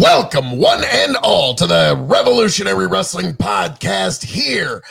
[0.00, 4.84] Welcome, one and all, to the Revolutionary Wrestling Podcast here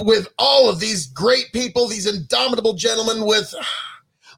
[0.00, 3.54] with all of these great people, these indomitable gentlemen with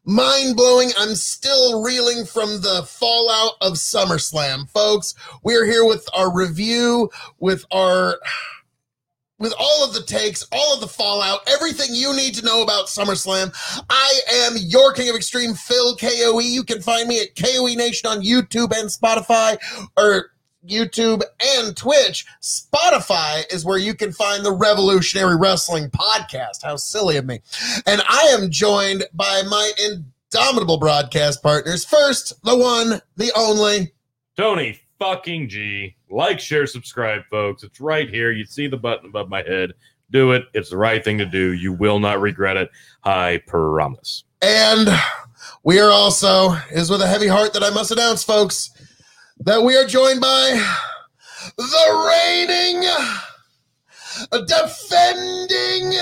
[0.05, 0.91] mind blowing.
[0.99, 5.15] I'm still reeling from the fallout of SummerSlam, folks.
[5.45, 7.09] We're here with our review,
[7.39, 8.19] with our
[9.41, 12.87] with all of the takes, all of the fallout, everything you need to know about
[12.87, 13.53] SummerSlam.
[13.89, 16.41] I am your King of Extreme, Phil KOE.
[16.41, 19.59] You can find me at KOE Nation on YouTube and Spotify,
[19.97, 20.31] or
[20.69, 21.23] YouTube
[21.57, 22.27] and Twitch.
[22.43, 26.63] Spotify is where you can find the Revolutionary Wrestling Podcast.
[26.63, 27.41] How silly of me.
[27.87, 31.85] And I am joined by my indomitable broadcast partners.
[31.85, 33.93] First, the one, the only.
[34.37, 35.97] Tony fucking G.
[36.11, 37.63] Like, share, subscribe, folks.
[37.63, 38.33] It's right here.
[38.33, 39.73] You see the button above my head.
[40.11, 40.45] Do it.
[40.55, 41.53] It's the right thing to do.
[41.53, 42.69] You will not regret it.
[43.05, 44.25] I promise.
[44.43, 44.89] And
[45.63, 48.71] we are also, is with a heavy heart that I must announce, folks,
[49.39, 50.61] that we are joined by
[51.57, 52.83] the reigning,
[54.47, 55.93] defending,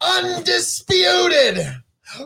[0.00, 1.58] undisputed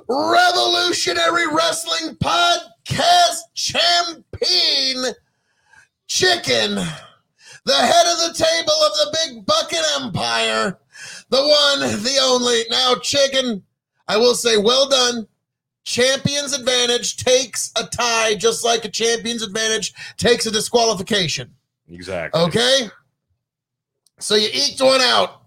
[0.09, 5.15] Revolutionary Wrestling Podcast champion,
[6.07, 10.79] Chicken, the head of the table of the Big Bucket Empire,
[11.31, 12.63] the one, the only.
[12.71, 13.63] Now, Chicken,
[14.09, 15.27] I will say, well done.
[15.85, 21.55] Champion's advantage takes a tie, just like a champion's advantage takes a disqualification.
[21.89, 22.41] Exactly.
[22.41, 22.89] Okay?
[24.19, 25.43] So you eked one out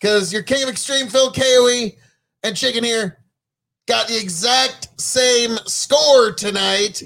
[0.00, 1.90] because your King of Extreme, Phil KOE,
[2.42, 3.18] and Chicken here
[3.86, 7.02] got the exact same score tonight,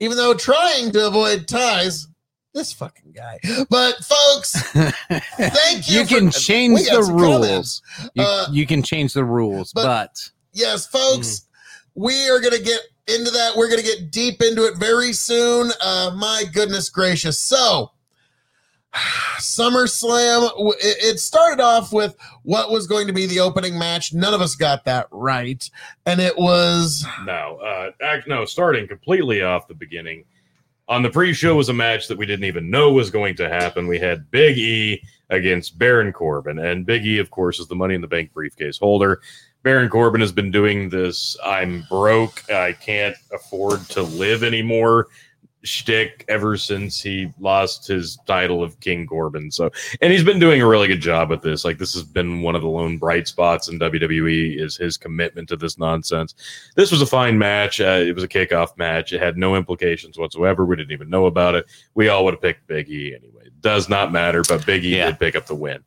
[0.00, 2.08] even though trying to avoid ties.
[2.54, 3.40] This fucking guy.
[3.68, 6.00] But folks, thank you.
[6.00, 7.82] you can for- change we the rules.
[8.14, 11.48] You, Uh, you can change the rules, but- but, Yes, folks,
[11.96, 13.56] we are going to get into that.
[13.56, 15.72] We're going to get deep into it very soon.
[15.80, 17.40] Uh, my goodness gracious.
[17.40, 17.90] So,
[19.40, 20.48] SummerSlam,
[20.80, 22.14] it it started off with
[22.44, 24.14] what was going to be the opening match.
[24.14, 25.68] None of us got that right.
[26.06, 30.24] And it was, No, uh, act, no, starting completely off the beginning.
[30.86, 33.86] On the pre-show was a match that we didn't even know was going to happen.
[33.86, 37.94] We had Big E against Baron Corbin, and Big E, of course, is the Money
[37.94, 39.22] in the Bank briefcase holder.
[39.62, 45.08] Baron Corbin has been doing this "I'm broke, I can't afford to live anymore"
[45.64, 49.50] shtick ever since he lost his title of King Corbin.
[49.50, 49.70] So,
[50.00, 51.64] and he's been doing a really good job with this.
[51.64, 55.48] Like, this has been one of the lone bright spots in WWE is his commitment
[55.48, 56.34] to this nonsense
[56.76, 57.80] this was a fine match.
[57.80, 59.12] Uh, it was a kickoff match.
[59.12, 60.64] It had no implications whatsoever.
[60.64, 61.66] We didn't even know about it.
[61.94, 63.48] We all would have picked Big E anyway.
[63.60, 65.06] Does not matter, but Big E Yeah.
[65.06, 65.82] did pick up the win.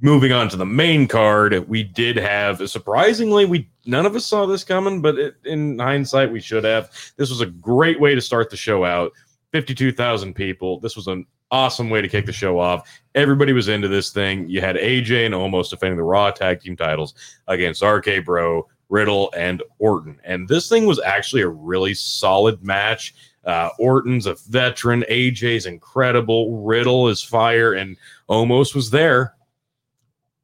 [0.00, 4.44] Moving on to the main card, we did have surprisingly we none of us saw
[4.44, 6.90] this coming, but it, in hindsight we should have.
[7.16, 9.12] This was a great way to start the show out.
[9.52, 10.80] Fifty-two thousand people.
[10.80, 12.88] This was an awesome way to kick the show off.
[13.14, 14.48] Everybody was into this thing.
[14.50, 17.14] You had AJ and Omos defending the Raw tag team titles
[17.48, 20.18] against RK Bro, Riddle, and Orton.
[20.24, 23.14] And this thing was actually a really solid match.
[23.44, 25.04] Uh, Orton's a veteran.
[25.08, 26.62] AJ's incredible.
[26.62, 27.96] Riddle is fire, and
[28.28, 29.35] Omos was there.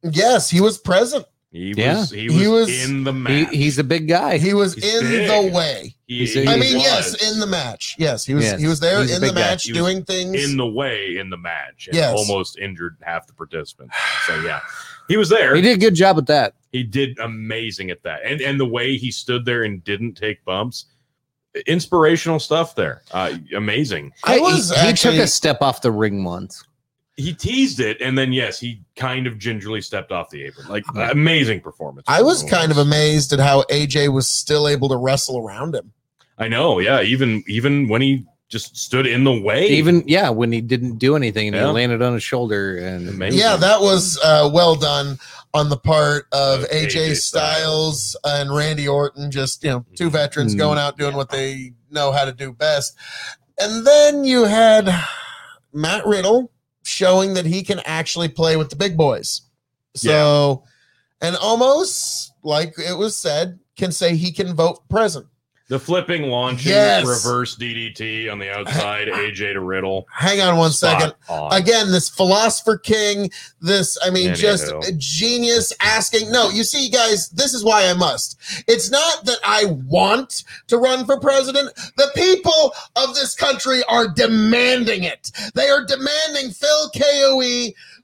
[0.02, 1.26] Yes, he was present.
[1.50, 1.98] He Yeah.
[1.98, 3.48] was he was, He was- in the he, match.
[3.54, 4.38] he's a big guy.
[4.38, 5.28] He was He's in big.
[5.28, 5.94] the way.
[6.06, 6.82] He- he's he I mean, was.
[6.82, 7.94] yes, in the match.
[7.98, 8.44] Yes, he was.
[8.44, 10.34] Yes, he was there he's in the match He was doing things.
[10.42, 12.14] in the way in the match and Yes.
[12.16, 13.94] almost injured half the participants.
[14.26, 14.60] So yeah,
[15.08, 15.54] he was there.
[15.54, 16.54] he did a good job at that.
[16.72, 20.42] He did amazing at that, and and the way he stood there and didn't take
[20.46, 20.86] bumps,
[21.66, 23.02] inspirational stuff there.
[23.10, 24.12] Uh, amazing.
[24.24, 26.64] I was he, actually- took a step off the ring once.
[27.16, 30.68] He teased it, and then yes, he kind of gingerly stepped off the apron.
[30.68, 31.10] Like Yeah.
[31.10, 32.04] amazing performance.
[32.08, 35.92] I was kind of amazed at how AJ was still able to wrestle around him.
[36.38, 37.02] I know, yeah.
[37.02, 41.16] Even even when he just stood in the way, Even yeah, when he didn't do
[41.16, 41.66] anything and Yeah.
[41.66, 43.38] he landed on his shoulder and Amazing.
[43.40, 45.18] Yeah, that was uh, well done
[45.54, 49.30] on the part of Of AJ, AJ Styles and Randy Orton.
[49.30, 52.94] Just you know, two veterans going out doing what they know how to do best.
[53.58, 54.88] And then you had
[55.74, 56.50] Matt Riddle
[56.82, 59.42] showing that he can actually play with the big boys.
[59.94, 60.64] So,
[61.20, 65.26] and Omos like it was said, can say he can vote present.
[65.72, 67.06] The flipping launching Yes.
[67.06, 70.06] reverse DDT on the outside, AJ to Riddle.
[70.12, 71.14] Hang on one Spot second.
[71.30, 71.50] on.
[71.54, 73.30] again this philosopher king
[73.62, 77.94] this i mean just a genius asking no you see guys this is why i
[77.94, 78.38] must
[78.68, 84.08] it's not that i want to run for president the people of this country are
[84.08, 87.40] demanding it they are demanding phil koe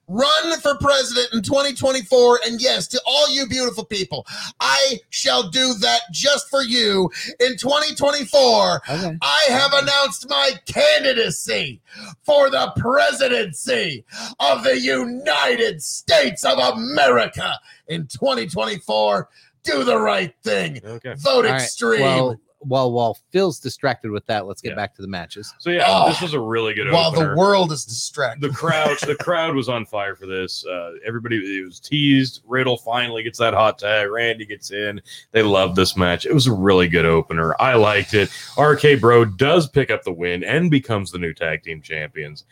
[0.09, 2.41] run for president in 2024.
[2.47, 4.27] And yes, to all you beautiful people,
[4.59, 8.83] I shall do that just for you in 2024.
[8.89, 9.19] Okay.
[9.23, 11.81] I have announced my candidacy
[12.23, 14.05] for the presidency
[14.41, 17.55] of the United States of America
[17.87, 19.29] in 2024.
[19.65, 20.81] Do the right thing.
[20.83, 21.15] Okay.
[21.19, 22.01] Vote All right, extreme.
[22.01, 24.77] Well, while while Phil's distracted with that, let's get Yeah.
[24.77, 25.53] back to the matches.
[25.59, 26.09] So yeah, Oh.
[26.09, 27.31] this was a really good while opener.
[27.31, 28.43] the world is distracted.
[28.49, 32.77] the crowd the crowd was on fire for this uh everybody it was teased riddle
[32.77, 35.01] finally gets that hot tag randy gets in
[35.33, 39.25] they loved this match it was a really good opener i liked it rk bro
[39.25, 42.45] does pick up the win and becomes the new tag team champions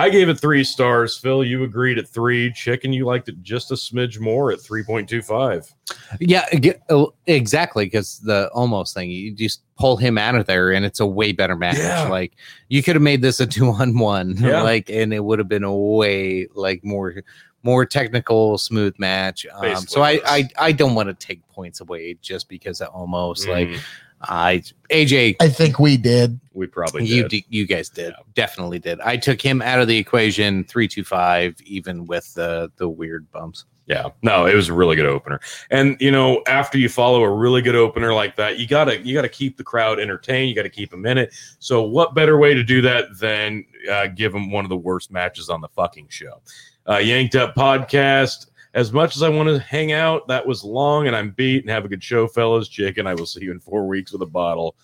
[0.00, 3.70] i gave it three stars phil you agreed at three chicken you liked it just
[3.70, 5.72] a smidge more at 3.25
[6.20, 6.44] Yeah,
[6.88, 7.84] oh, exactly.
[7.86, 11.32] Because the Omos thing, you just pull him out of there, and it's a way
[11.32, 11.78] better match.
[11.78, 12.08] Yeah.
[12.08, 12.32] Like
[12.68, 14.62] you could have made this a two on one, Yeah.
[14.62, 17.22] like, and it would have been a way like more
[17.64, 19.46] more technical, smooth match.
[19.52, 20.20] Um, so I.
[20.24, 23.80] I I don't want to take points away just because of Omos like Mm,
[24.22, 25.36] I AJ.
[25.40, 26.38] I think we did.
[26.52, 27.28] we probably You did.
[27.30, 28.22] d- you guys did Yeah.
[28.34, 29.00] definitely did.
[29.00, 33.30] I took him out of the equation three two five, even with the the weird
[33.32, 33.64] bumps.
[33.86, 35.40] Yeah, no, it was a really good opener.
[35.70, 39.14] And you know, after you follow a really good opener like that, you gotta you
[39.14, 40.48] gotta keep the crowd entertained.
[40.48, 41.32] You gotta keep them in it.
[41.58, 45.10] So, what better way to do that than uh, give them one of the worst
[45.10, 46.40] matches on the fucking show?
[46.88, 48.46] Uh, Yanked Up podcast.
[48.72, 51.62] As much as I want to hang out, that was long, and I'm beat.
[51.64, 52.68] And have a good show, fellas.
[52.68, 53.06] Chicken.
[53.06, 54.76] I will see you in four weeks with a bottle.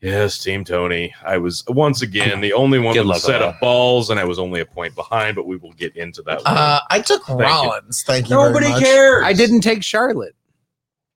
[0.00, 1.14] Yes, Team Tony.
[1.24, 4.20] I was once again the only one Good with a set with of balls, and
[4.20, 5.34] I was only a point behind.
[5.34, 6.42] But we will get into that.
[6.44, 7.36] Uh, I took you.
[7.36, 8.02] Rollins.
[8.02, 8.36] Thank you.
[8.36, 8.82] very much.
[8.82, 9.24] cares.
[9.24, 10.36] I didn't take Charlotte.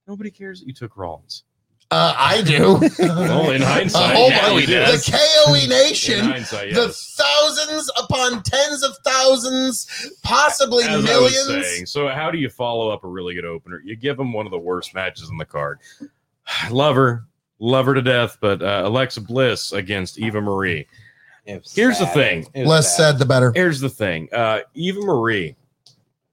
[0.06, 1.44] Nobody cares that you took Rollins.
[1.90, 2.78] Uh, I do.
[2.98, 4.56] Well, in hindsight, Uh, hold yeah, on.
[4.56, 5.10] The
[5.46, 9.86] KOE Nation, hindsight, the thousands upon tens of thousands,
[10.22, 11.46] possibly As millions.
[11.46, 13.80] saying, so how do you follow up a really good opener?
[13.84, 15.78] You give them one of the worst matches in the card.
[16.70, 17.24] Love her,
[17.58, 20.86] love her to death, but uh, Alexa Bliss against Eva Marie.
[21.74, 22.46] Here's the thing.
[22.54, 23.52] Less said, the better.
[23.54, 24.28] Here's the thing.
[24.32, 25.56] Uh, Eva Marie,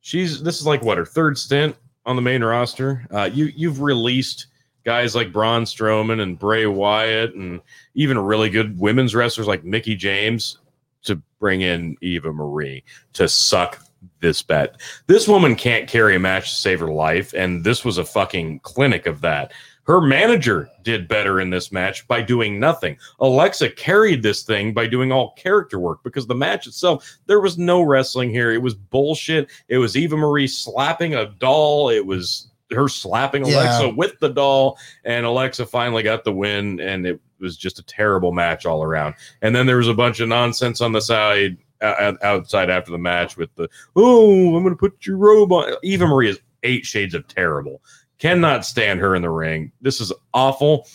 [0.02, 1.76] she's this is like what her third stint
[2.06, 3.06] on the main roster.
[3.12, 4.48] Uh, you you've released
[4.86, 7.62] guys like Braun Strowman and Bray Wyatt, and
[7.96, 10.60] even really good women's wrestlers like Mickie James
[11.04, 12.84] to bring in Eva Marie
[13.14, 13.82] to suck
[14.22, 14.80] this bet.
[15.08, 18.60] This woman can't carry a match to save her life, and this was a fucking
[18.60, 19.52] clinic of that.
[19.84, 22.98] Her manager did better in this match by doing nothing.
[23.20, 27.60] Alexa carried this thing by doing all character work because the match itself, there was
[27.60, 28.52] no wrestling here.
[28.52, 29.52] It was bullshit.
[29.68, 31.90] It was Eva Marie slapping a doll.
[31.90, 33.56] It was her slapping Yeah.
[33.56, 37.84] Alexa with the doll, and Alexa finally got the win, and it was just a
[37.84, 39.16] terrible match all around.
[39.42, 42.98] And then there was a bunch of nonsense on the side uh, outside after the
[42.98, 45.76] match with the oh, I'm going to put your robe on.
[45.84, 47.82] Eva Marie is eight shades of terrible.
[48.18, 49.72] Cannot stand her in the ring.
[49.82, 50.88] This is awful.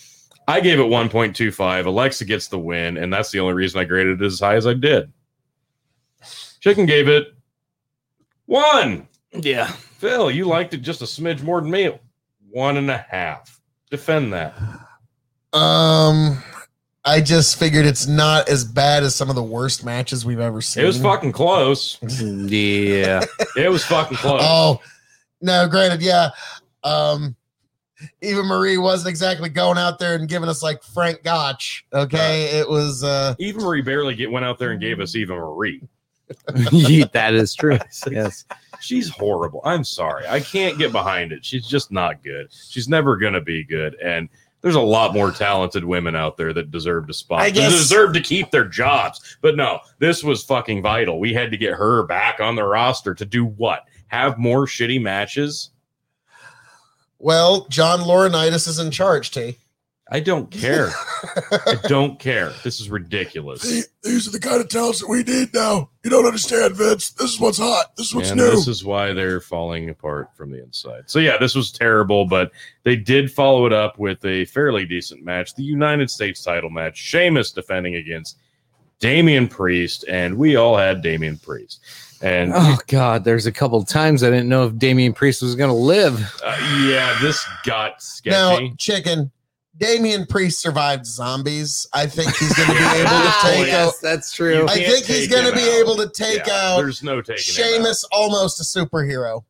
[0.48, 1.86] I gave it 1.25.
[1.86, 4.66] Alexa gets the win, and that's the only reason I graded it as high as
[4.66, 5.12] I did.
[6.60, 7.28] Chicken gave it
[8.46, 9.06] one.
[9.32, 9.72] Yeah.
[10.00, 11.90] Phil, you liked it just a smidge more than me.
[12.48, 13.60] One and a half.
[13.90, 14.54] Defend that.
[15.52, 16.42] Um,
[17.04, 20.62] I just figured it's not as bad as some of the worst matches we've ever
[20.62, 20.84] seen.
[20.84, 21.98] It was fucking close.
[22.22, 23.22] Yeah.
[23.56, 24.40] It was fucking close.
[24.42, 24.80] Oh
[25.42, 26.30] no, granted, yeah.
[26.82, 27.36] Um,
[28.22, 31.84] Eva Marie wasn't exactly going out there and giving us like Frank Gotch.
[31.92, 33.04] Okay, it was.
[33.04, 35.82] uh Eva Marie barely get, went out there and gave us Eva Marie.
[37.12, 37.78] that is true.
[38.10, 38.44] Yes.
[38.80, 39.60] She's horrible.
[39.64, 40.26] I'm sorry.
[40.26, 41.44] I can't get behind it.
[41.44, 42.48] She's just not good.
[42.50, 43.94] She's never going to be good.
[43.96, 44.28] And
[44.62, 47.40] there's a lot more talented women out there that deserve to spot.
[47.40, 49.36] I They guess- deserve to keep their jobs.
[49.42, 51.20] But no, this was fucking vital.
[51.20, 53.84] We had to get her back on the roster to do what?
[54.08, 55.70] Have more shitty matches?
[57.18, 59.30] Well, John Laurinaitis is in charge.
[59.30, 59.58] T.
[60.12, 60.88] I don't care.
[61.52, 62.52] I don't care.
[62.64, 63.62] This is ridiculous.
[64.02, 65.88] these are the kind of talents that we need now.
[66.02, 67.10] You don't understand, Vince.
[67.10, 67.94] This is what's hot.
[67.96, 71.04] This is what's and this is why they're falling apart from the inside.
[71.06, 72.50] So yeah, this was terrible, but
[72.82, 76.96] they did follow it up with a fairly decent match, the United States title match.
[76.98, 78.36] Sheamus defending against
[78.98, 81.80] Damian Priest, and we all had Damian Priest.
[82.20, 85.72] And Oh God, there's a couple times I didn't know if Damian Priest was gonna
[85.72, 86.20] live.
[86.44, 89.30] uh, yeah, this got now, chicken.
[89.80, 91.86] Damian Priest survived zombies.
[91.92, 93.94] I think he's going to be able to take out.
[94.02, 95.80] that's You I think he's going to be out.
[95.80, 97.72] able to take Yeah, out There's no taking him.
[97.74, 99.42] Sheamus, almost a superhero.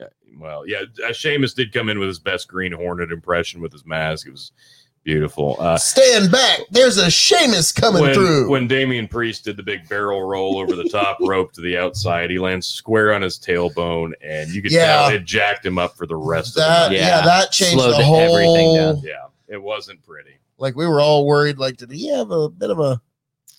[0.00, 0.06] Yeah,
[0.38, 3.84] well, yeah, uh, Sheamus did come in with his best Green Hornet impression with his
[3.86, 4.26] mask.
[4.26, 4.52] It was
[5.04, 5.56] Beautiful.
[5.60, 6.58] Uh, Stand back.
[6.72, 8.50] There's a Sheamus coming when, through.
[8.50, 12.28] when Damian Priest did the big barrel roll over the top rope to the outside,
[12.28, 14.86] he lands square on his tailbone, and you could Yeah.
[14.86, 17.18] tell it jacked him up for the rest that of the yeah.
[17.20, 17.24] Yeah.
[17.24, 19.00] that changed Slowed the whole everything down.
[19.04, 20.38] Yeah, it wasn't pretty.
[20.58, 23.00] like we were all worried like did he have a bit of a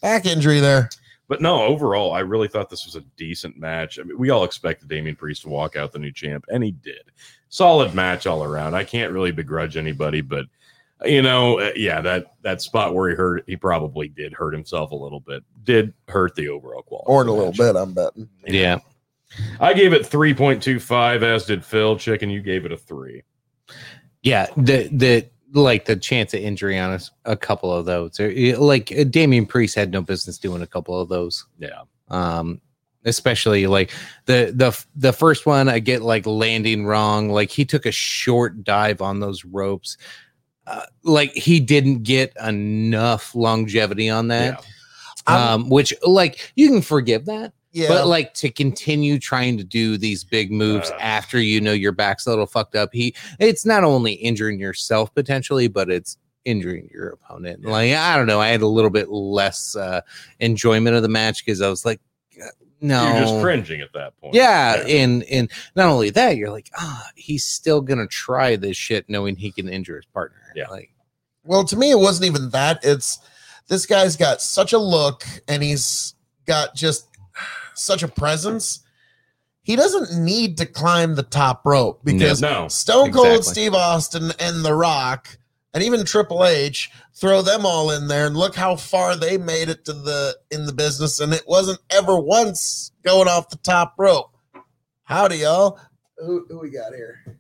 [0.01, 0.89] back injury there
[1.29, 3.99] But no, overall, I really thought this was a decent match.
[3.99, 6.71] I mean, we all expected Damian Priest to walk out the new champ, and he
[6.71, 7.11] did.
[7.49, 8.75] Solid match all around.
[8.75, 10.45] I can't really begrudge anybody, but
[11.03, 14.91] you know, uh, yeah, that that spot where he hurt, he probably did hurt himself
[14.91, 15.43] a little bit.
[15.65, 17.07] Did hurt the overall quality.
[17.07, 18.79] or of a little bit i'm betting Yeah.
[19.59, 21.97] I gave it three point two five, as did Phil.
[21.97, 23.23] Chicken, you gave it a three.
[24.23, 24.47] Yeah.
[24.55, 28.19] The the like the chance of injury on us, a couple of those.
[28.19, 31.45] Or, Like uh, Damian Priest had no business doing a couple of those.
[31.59, 32.61] Yeah, um
[33.05, 33.91] especially like
[34.25, 37.29] the the the first one i get like landing wrong.
[37.29, 39.97] Like he took a short dive on those ropes.
[40.65, 44.55] Uh, like he didn't get enough longevity on that.
[44.55, 44.65] I'm-
[45.63, 49.97] um which like you can forgive that yeah but like to continue trying to do
[49.97, 50.95] these big moves Uh.
[50.99, 55.13] after you know your back's a little fucked up he it's not only injuring yourself
[55.13, 59.09] potentially but it's injuring your opponent like i don't know i had a little bit
[59.09, 59.99] less uh
[60.39, 61.99] enjoyment of the match because i was like
[62.79, 64.35] no You're just cringing at that point.
[64.35, 69.09] yeah, and and not only that you're like ah he's still gonna try this shit
[69.09, 70.67] knowing he can injure his partner Yeah.
[70.69, 70.91] like
[71.43, 73.17] well to me it wasn't even that it's
[73.67, 76.13] this guy's got such a look and he's
[76.45, 77.06] got just
[77.77, 78.81] such a presence
[79.67, 82.69] he doesn't need to climb the top rope because No.
[82.69, 83.51] Stone Cold Exactly.
[83.51, 85.37] Steve Austin and The Rock
[85.73, 89.67] and even Triple H throw them all in there and look how far they made
[89.67, 93.95] it to the in the business and it wasn't ever once going off the top
[93.97, 94.31] rope.
[95.03, 95.77] Howdy y'all.
[96.17, 97.37] Who, who we got here?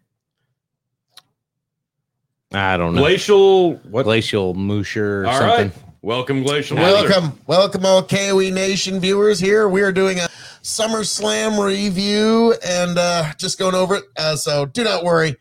[2.53, 3.75] i don't know Glacial.
[3.89, 4.03] What?
[4.03, 5.86] glacial musher or All something right.
[6.07, 6.77] Welcome, Glacial.
[6.77, 9.67] Welcome, welcome all KOE Nation viewers here.
[9.67, 10.29] We are doing a
[10.63, 14.03] SummerSlam review and uh just going over it.
[14.15, 15.35] Uh, so do not worry.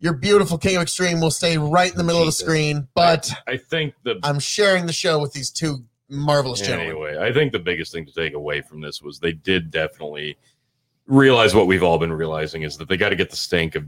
[0.00, 2.42] Your beautiful King of Extreme will stay right in the middle Jesus.
[2.42, 5.78] of the screen, but I think the I'm sharing the show with these two
[6.10, 6.88] marvelous gentlemen.
[6.88, 10.36] Anyway, I think the biggest thing to take away from this was they did definitely
[11.06, 13.86] realize what we've all been realizing is that they got to get the stink of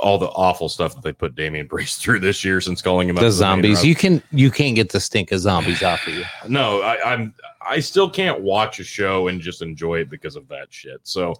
[0.00, 3.16] all the awful stuff that they put Damian Priest through this year since calling him
[3.16, 3.86] up the to zombies roster.
[3.88, 7.34] you can you can't get the stink of zombies off of you no, I, I'm
[7.68, 11.00] I still can't watch a show and just enjoy it because of that shit.
[11.02, 11.34] So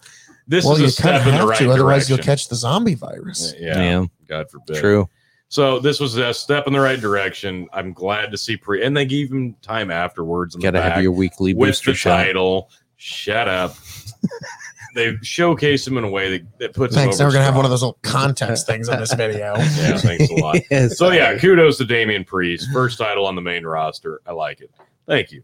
[0.49, 2.17] this Well, is you a kind of step in the have right to, otherwise direction.
[2.17, 3.55] you'll catch the zombie virus.
[3.61, 4.77] yeah, God forbid.
[4.77, 5.09] true
[5.49, 7.69] So this was a step in the right direction.
[7.73, 10.57] I'm glad to see pre, and they gave him time afterwards.
[10.57, 12.71] In gotta the have your weekly with booster the shot title.
[12.97, 13.77] Shut up.
[14.97, 17.17] they showcase him in a way that, that puts Thanks.
[17.17, 19.55] him Now over we're gonna have one of those little context things on this video.
[19.57, 20.57] Yeah, thanks a lot.
[20.71, 20.97] Yes.
[20.99, 24.21] So yeah, kudos to Damian Priest, first title on the main roster.
[24.27, 24.71] I like it.
[25.07, 25.43] Thank you.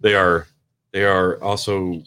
[0.00, 0.46] They are
[0.92, 2.02] they are also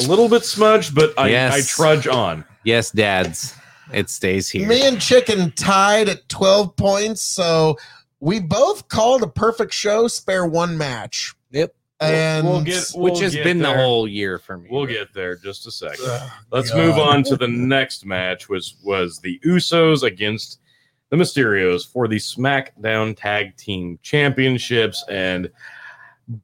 [0.00, 1.52] a little bit smudged, but I, Yes.
[1.52, 2.44] I trudge on.
[2.64, 3.54] yes dads
[3.92, 7.76] it stays here Me and Chicken tied at 12 points, so
[8.20, 11.34] we both called a perfect show, spare one match.
[11.50, 11.74] Yep.
[12.02, 15.12] And we'll get which we'll has get been the whole year for me We'll get
[15.14, 16.04] there just a second.
[16.06, 16.78] Ugh, Let's God.
[16.78, 18.48] move on to the next match.
[18.48, 20.60] Was was the Usos against
[21.10, 25.50] the Mysterios for the SmackDown Tag Team Championships, and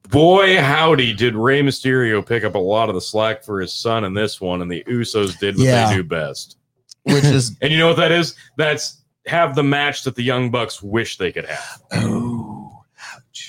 [0.09, 4.03] boy howdy did Rey Mysterio pick up a lot of the slack for his son
[4.03, 5.89] in this one, and the Usos did what Yeah.
[5.89, 6.57] they do best.
[7.03, 8.35] which is And you know what that is?
[8.57, 11.81] That's have the match that the Young Bucks wish they could have.
[11.93, 12.58] oh,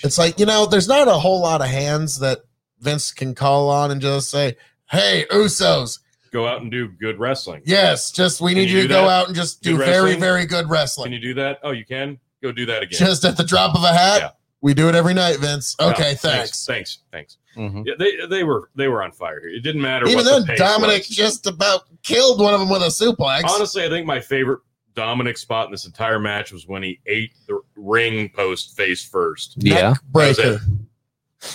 [0.03, 2.41] it's like you know, there's not a whole lot of hands that
[2.81, 4.57] Vince can call on and just say,
[4.91, 5.99] "Hey, Usos,
[6.33, 7.63] Go out and do good wrestling.
[7.65, 9.11] yes, just we Can need you you to go that?
[9.11, 10.21] out and just do Good very, wrestling?
[10.21, 11.07] very good wrestling.
[11.07, 11.59] Can you do that?
[11.63, 12.19] Oh, you can.
[12.43, 12.99] Go do that again.
[12.99, 14.21] Just at the drop of a hat.
[14.23, 14.31] Yeah.
[14.63, 15.75] We do it every night, Vince.
[15.81, 16.65] No, Okay, thanks.
[16.67, 16.99] Thanks.
[17.11, 17.37] Thanks.
[17.57, 17.85] Mhm.
[17.87, 19.51] Yeah, they they were they were on fire here.
[19.51, 20.07] It didn't matter.
[20.07, 21.09] Even what then, the Dominic was.
[21.09, 23.43] just about killed one of them with a suplex.
[23.45, 24.61] Honestly, I think my favorite
[24.95, 29.55] Dominic spot in this entire match was when he ate the ring post face first.
[29.57, 30.61] yeah breaker.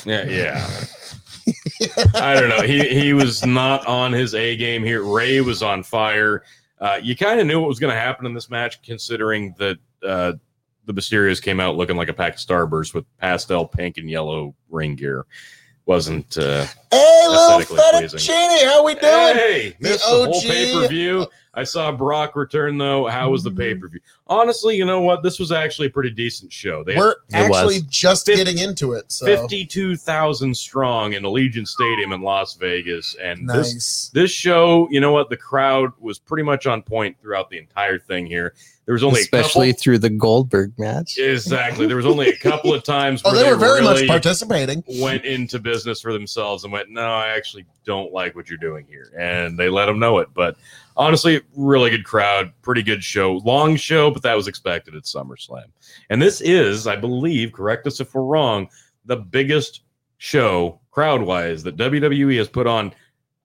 [0.06, 0.84] Yeah, yeah.
[2.16, 2.62] I don't know.
[2.62, 5.04] He he was not on his A game here.
[5.04, 6.44] Rey was on fire.
[6.80, 9.78] Uh, you kind of knew what was going to happen in this match, considering that
[10.04, 10.34] uh,
[10.86, 14.56] the Mysterios came out looking like a pack of Starbursts with pastel pink and yellow
[14.70, 15.26] ring gear.
[15.86, 17.78] Wasn't uh, Hey, little Aesthetically
[18.10, 18.20] pleasing.
[18.20, 19.04] fettuccine, how we doing?
[19.36, 21.28] Hey, The missed the, whole OG pay per view.
[21.56, 23.08] I saw Brock return though.
[23.08, 23.58] How was the Mm-hmm.
[23.60, 24.00] pay per view?
[24.28, 25.24] Honestly, you know what?
[25.24, 26.84] This was actually a pretty decent show.
[26.84, 29.12] They had We're actually just Fif- getting into it.
[29.12, 34.12] So fifty-two thousand strong in Allegiant Stadium in Las Vegas, and this nice.
[34.14, 35.30] this show, you know what?
[35.30, 38.54] The crowd was pretty much on point throughout the entire thing here.
[38.86, 41.18] There was only especially a couple, through the Goldberg match.
[41.18, 41.88] exactly.
[41.88, 44.84] There was only a couple of times Oh, where they were very really much participating.
[45.00, 48.86] went into business for themselves and went, "No, I actually don't like what you're doing
[48.90, 50.28] here," and they let them know it.
[50.36, 50.58] But
[50.98, 55.66] honestly, really good crowd, pretty good show, long show, but that was expected at SummerSlam.
[56.10, 58.70] And this is, I believe, correct us if we're wrong,
[59.06, 59.82] the biggest
[60.18, 62.94] show crowd wise that WWE has put on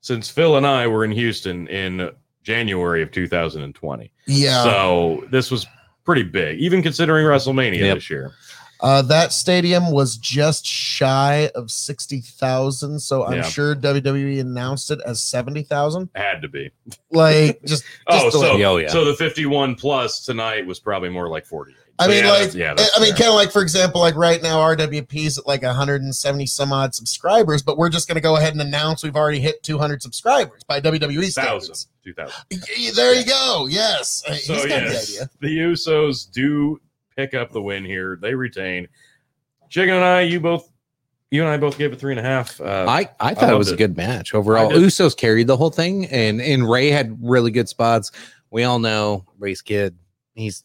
[0.01, 2.11] since Phil and I were in Houston in
[2.43, 4.13] January of 2020.
[4.27, 4.63] Yeah.
[4.63, 5.67] So this was
[6.05, 7.97] pretty big, even considering WrestleMania Yep.
[7.97, 8.33] this year.
[8.83, 12.99] Uh, that stadium was just shy of 60,000.
[13.01, 13.43] So I'm Yeah.
[13.43, 16.09] sure WWE announced it as 70,000.
[16.15, 16.71] Had to be.
[17.11, 18.89] Like, just, Oh, Just the so Oh, yeah.
[18.89, 21.77] so the 51 plus tonight was probably more like 48.
[21.99, 23.61] I So mean, yeah, like, that's- yeah, I that's I mean, kind of like, for
[23.61, 28.15] example, like right now, RWP's at like 170 some odd subscribers, but we're just going
[28.15, 31.89] to go ahead and announce we've already hit 200 subscribers by WWE thousand, standards.
[32.05, 32.35] 2000.
[32.51, 33.67] Y- There you go.
[33.71, 34.23] Yes.
[34.27, 35.31] So He's got yes, the idea.
[35.41, 36.81] the Usos do
[37.21, 38.19] pick up the win here.
[38.21, 38.89] They retain.
[39.69, 40.71] Chicken and I, you both,
[41.31, 42.61] you and I both gave it three and a half.
[42.61, 44.71] Uh, I, I thought it loved was a good match overall.
[44.71, 48.11] Usos carried the whole thing, and and Rey had really good spots.
[48.51, 49.97] We all know Rey's kid.
[50.35, 50.65] He's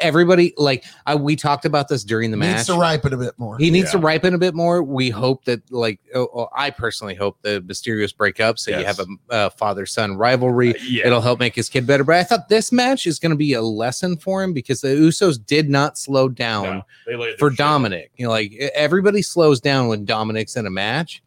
[0.00, 2.48] everybody like I, we talked about this during the match.
[2.48, 3.58] He needs to ripen a bit more.
[3.58, 4.82] He needs to ripen a bit more.
[4.82, 8.84] We hope that, like, oh, oh, I personally hope the Mysterios break up, so you
[8.84, 10.70] have a uh, father son rivalry.
[10.70, 12.04] uh, yeah, It'll help make his kid better.
[12.04, 14.88] But I thought this match is going to be a lesson for him because the
[14.88, 17.58] Usos did not slow down no, they laid for shit.
[17.58, 18.12] Dominic.
[18.16, 21.22] You know, like everybody slows down when Dominic's in a match.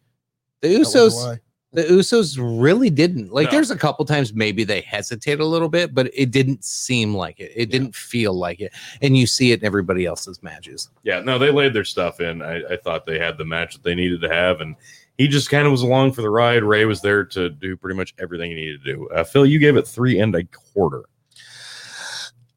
[0.60, 1.38] The Usos, why.
[1.76, 3.34] The Usos really didn't.
[3.34, 3.50] Like, No.
[3.50, 7.38] there's a couple times maybe they hesitate a little bit, but it didn't seem like
[7.38, 7.52] it.
[7.54, 10.88] It didn't feel like it, and you see it in everybody else's matches.
[11.02, 12.40] Yeah, no, they laid their stuff in.
[12.40, 14.74] I, I thought they had the match that they needed to have, and
[15.18, 16.64] he just kind of was along for the ride.
[16.64, 19.08] Rey was there to do pretty much everything he needed to do.
[19.10, 21.02] Uh, Phil, you gave it three and a quarter.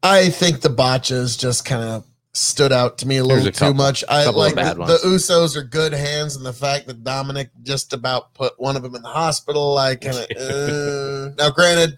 [0.01, 2.05] I think the botches just kind of
[2.39, 4.03] stood out to me a little a too couple- much.
[4.07, 8.33] I like the, the Usos are good hands, and the fact that Dominic just about
[8.33, 10.23] put one of them in the hospital, I kind of.
[10.37, 11.97] uh, now, granted,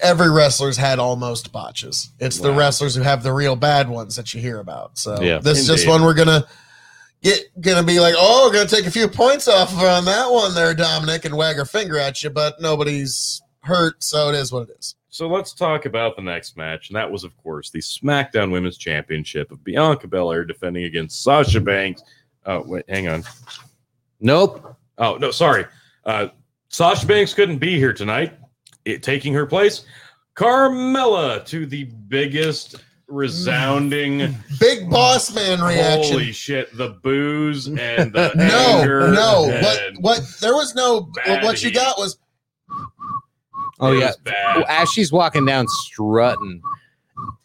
[0.00, 2.12] every wrestler's had almost botches.
[2.18, 4.98] It's the wrestlers who have the real bad ones that you hear about.
[4.98, 5.38] So Yeah.
[5.38, 6.46] this is just one we're gonna.
[7.22, 10.54] Get gonna be like, oh, we're gonna take a few points off on that one
[10.54, 14.70] there, Dominic, and wag our finger at you, but nobody's hurt, so it is what
[14.70, 14.94] it is.
[15.10, 18.78] So let's talk about the next match, and that was, of course, the SmackDown Women's
[18.78, 22.02] Championship of Bianca Belair defending against Sasha Banks.
[22.46, 23.24] Oh, wait, hang on.
[24.20, 24.76] Nope.
[24.98, 25.64] Oh no, sorry.
[26.04, 26.28] Uh,
[26.68, 28.34] Sasha Banks couldn't be here tonight.
[28.84, 29.84] It, taking her place,
[30.36, 32.76] Carmella to the biggest
[33.08, 36.12] resounding Big boss man reaction.
[36.12, 39.50] holy shit, the booze and the no, anger no.
[39.50, 40.20] and What?
[40.20, 40.22] What?
[40.40, 41.10] There was no.
[41.26, 42.18] What you got was
[43.80, 44.06] Oh it yeah.
[44.08, 44.64] was bad.
[44.68, 46.62] As she's walking down strutting.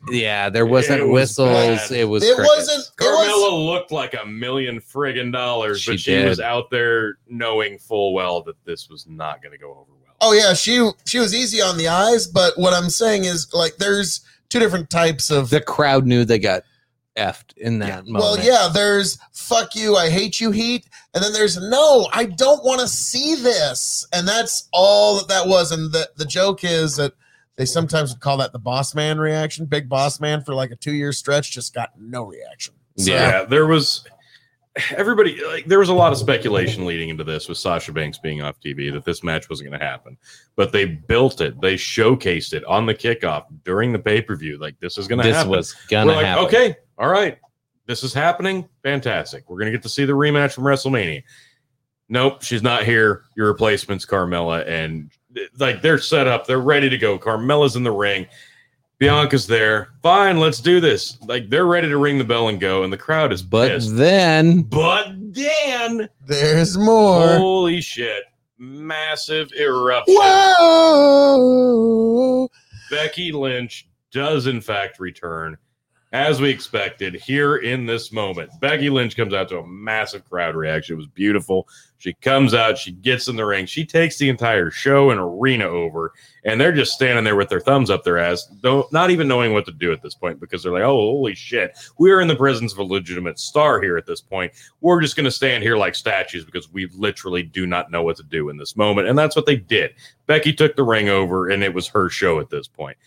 [0.09, 1.49] Yeah, there wasn't It was whistles.
[1.49, 1.91] bad.
[1.91, 2.23] It was.
[2.23, 2.55] it crickets.
[2.55, 2.79] wasn't.
[2.85, 3.65] It Carmella was.
[3.65, 8.41] looked like a million friggin' dollars, She but she was out there knowing full well
[8.43, 10.15] that this was not going to go over well.
[10.21, 13.77] Oh yeah, she she was easy on the eyes, but what I'm saying is like
[13.77, 15.49] there's two different types of.
[15.49, 16.63] The crowd knew they got
[17.17, 18.13] effed in that moment.
[18.23, 22.63] well, yeah, there's fuck you, I hate you heat, and then there's no, I don't
[22.63, 25.71] want to see this, and that's all that that was.
[25.71, 27.13] And the the joke is that
[27.57, 29.65] they sometimes would call that the boss man reaction.
[29.65, 32.73] Big boss man for like a two year stretch just got no reaction.
[32.97, 34.05] So, Yeah, there was
[34.97, 38.41] everybody like there was a lot of speculation leading into this with Sasha Banks being
[38.41, 40.17] off TV that this match wasn't going to happen.
[40.55, 44.57] But they built it, they showcased it on the kickoff during the pay per view.
[44.57, 45.51] Like this is going to happen.
[45.51, 46.45] this was gonna We're like, happen.
[46.45, 47.37] okay, all right,
[47.87, 48.67] this is happening.
[48.83, 49.49] Fantastic.
[49.49, 51.23] We're going to get to see the rematch from WrestleMania.
[52.09, 53.23] Nope, she's not here.
[53.35, 55.11] Your replacement's Carmella, and
[55.57, 57.17] like they're set up, they're ready to go.
[57.17, 58.27] Carmella's in the ring.
[58.99, 59.89] Bianca's there.
[60.03, 61.17] Fine, let's do this.
[61.23, 63.97] Like they're ready to ring the bell and go, and the crowd is But pissed.
[63.97, 67.27] then But then, There's more.
[67.37, 68.23] holy shit,
[68.57, 70.15] massive eruption.
[71.15, 72.49] Whoa!
[72.89, 75.57] Becky Lynch does in fact return.
[76.11, 80.55] As we expected, here in this moment, Becky Lynch comes out to a massive crowd
[80.55, 80.93] reaction.
[80.93, 81.67] It was beautiful.
[81.97, 85.65] She comes out, she gets in the ring, she takes the entire show and arena
[85.65, 86.13] over,
[86.43, 89.53] and they're just standing there with their thumbs up their ass, don't, not even knowing
[89.53, 92.35] what to do at this point because they're like, oh, holy shit, we're in the
[92.35, 94.51] presence of a legitimate star here at this point.
[94.81, 98.17] We're just going to stand here like statues because we literally do not know what
[98.17, 99.07] to do in this moment.
[99.07, 99.95] And that's what they did.
[100.27, 102.97] Becky took the ring over, and it was her show at this point.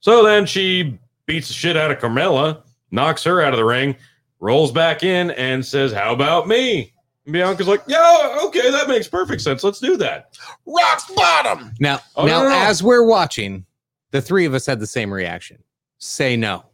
[0.00, 3.96] So then she beats the shit out of Carmella, knocks her out of the ring,
[4.40, 6.92] rolls back in, and says, How about me?
[7.24, 9.62] And Bianca's like, Yeah, okay, that makes perfect sense.
[9.64, 10.36] Let's do that.
[10.66, 11.72] Rock bottom.
[11.80, 12.56] Now, Oh, now no, no, no.
[12.66, 13.64] as we're watching,
[14.10, 15.62] the three of us had the same reaction.
[15.98, 16.64] Say no.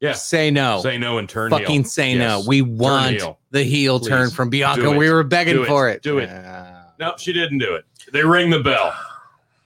[0.00, 0.12] Yeah.
[0.14, 0.80] Say no.
[0.80, 1.84] Say no and turn Fucking heel.
[1.84, 2.18] say Yes.
[2.18, 2.42] no.
[2.48, 3.38] We want heel.
[3.50, 4.08] the heel Please.
[4.08, 4.90] turn from Bianca.
[4.92, 5.66] We were begging Do it.
[5.66, 6.02] for it.
[6.02, 6.30] Do it.
[6.30, 7.84] Uh, No, she didn't do it.
[8.12, 8.94] They ring the bell.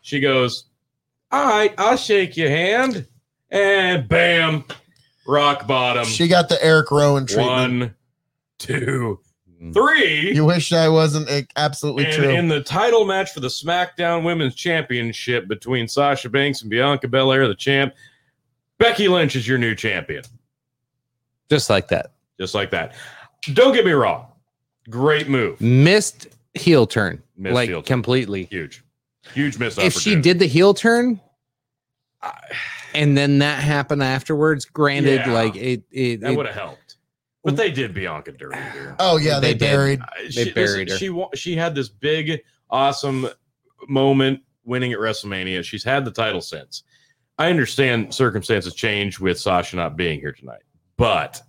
[0.00, 0.64] She goes,
[1.30, 3.06] All right, I'll shake your hand.
[3.54, 4.64] And bam,
[5.28, 6.04] rock bottom.
[6.04, 7.48] She got the Erick Rowan treatment.
[7.48, 7.94] One,
[8.58, 9.20] two,
[9.62, 9.72] mm.
[9.72, 10.34] three.
[10.34, 12.28] You wish I wasn't absolutely and true.
[12.30, 17.46] in the title match for the SmackDown Women's Championship between Sasha Banks and Bianca Belair,
[17.46, 17.94] the champ,
[18.78, 20.24] Becky Lynch is your new champion.
[21.48, 22.10] just like that.
[22.40, 22.94] Just like that.
[23.52, 24.26] Don't get me wrong.
[24.90, 25.60] Great move.
[25.60, 27.22] Missed heel turn.
[27.36, 27.86] Missed like heel turn.
[27.86, 28.46] completely.
[28.46, 28.82] Huge.
[29.32, 31.20] Huge miss If she did the heel turn
[32.94, 35.32] and then that happened afterwards, granted, Yeah.
[35.32, 36.96] like it, it, that would have helped.
[37.42, 38.96] But they did Bianca dirty here.
[38.98, 40.00] oh yeah, they, They buried.
[40.00, 40.96] Uh, They she, buried her.
[40.96, 43.28] She she had this big, awesome
[43.88, 45.62] moment winning at WrestleMania.
[45.62, 46.84] She's had the title since.
[47.38, 50.62] I understand circumstances change with Sasha not being here tonight,
[50.96, 51.42] but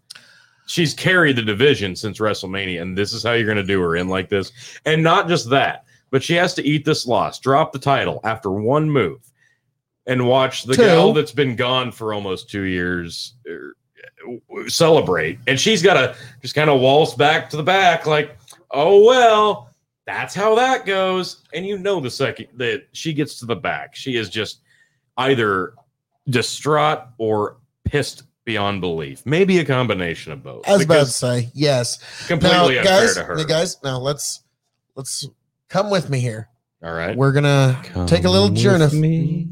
[0.65, 3.95] she's carried the division since WrestleMania, and this is how you're going to do her
[3.95, 4.51] in like this.
[4.85, 8.51] And not just that, but she has to eat this loss, drop the title after
[8.51, 9.21] one move,
[10.07, 10.83] and watch the Two.
[10.83, 13.75] gal that's been gone for almost two years er,
[14.67, 15.39] celebrate.
[15.47, 18.37] And she's got to just kind of waltz back to the back, like,
[18.71, 19.73] oh, well,
[20.05, 21.43] that's how that goes.
[21.53, 24.61] And you know, the second that she gets to the back, she is just
[25.17, 25.73] either
[26.29, 29.25] distraught or pissed beyond belief.
[29.25, 30.67] Maybe a combination of both.
[30.67, 31.99] I was about to say yes.
[32.21, 33.37] Now, completely unfair guys, to her.
[33.37, 34.43] hey, guys, now let's
[34.95, 35.27] let's
[35.69, 36.49] come with me here.
[36.83, 37.17] All right.
[37.17, 39.47] We're gonna take a little Come journey,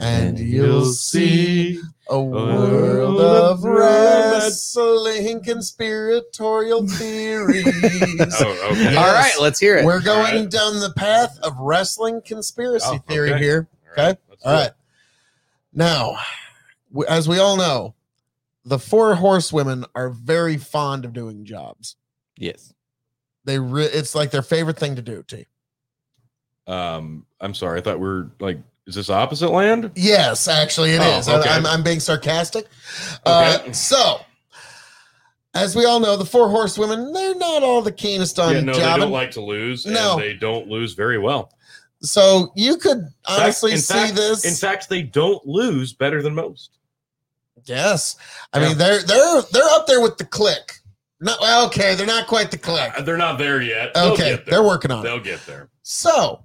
[0.00, 7.66] with and you'll see a world of wrestling conspiratorial theories.
[7.66, 8.82] Oh, okay.
[8.82, 8.96] Yes.
[8.96, 9.84] All right, let's hear it.
[9.84, 10.50] We're going All right.
[10.50, 13.42] down the path of wrestling conspiracy Oh, theory okay.
[13.42, 13.68] here.
[13.96, 14.10] All right.
[14.10, 14.18] Okay.
[14.28, 14.74] Let's do All it.
[15.72, 16.16] Now,
[17.08, 17.94] as we all know,
[18.64, 21.96] the four horsewomen are very fond of doing jobs.
[22.36, 22.72] yes.
[23.44, 25.22] They re- it's like their favorite thing to do.
[25.26, 25.46] T.
[26.66, 27.78] Um, I'm sorry.
[27.78, 29.90] I thought we are like, is this opposite land?
[29.94, 31.28] Yes, actually, it Oh, is.
[31.28, 31.48] Okay.
[31.48, 32.66] I'm, I'm being sarcastic.
[33.24, 33.72] Uh, Okay.
[33.72, 34.20] so,
[35.54, 38.72] as we all know, the four horsewomen, they're not all the keenest on yeah, no,
[38.72, 40.14] they don't like to lose, No.
[40.14, 41.52] and they don't lose very well.
[42.02, 44.44] so, you could In fact- honestly see fact- this.
[44.44, 46.70] In fact, they don't lose better than most.
[47.66, 48.16] yes.
[48.52, 48.68] I Yeah.
[48.68, 50.78] mean, they're they're they're up there with the Kliq.
[51.20, 52.98] Not well, okay, they're not quite the Kliq.
[52.98, 53.92] Uh, They're not there yet.
[53.92, 54.44] They'll Okay, there.
[54.46, 55.02] they're working on it.
[55.02, 55.68] They'll get there.
[55.82, 56.42] So,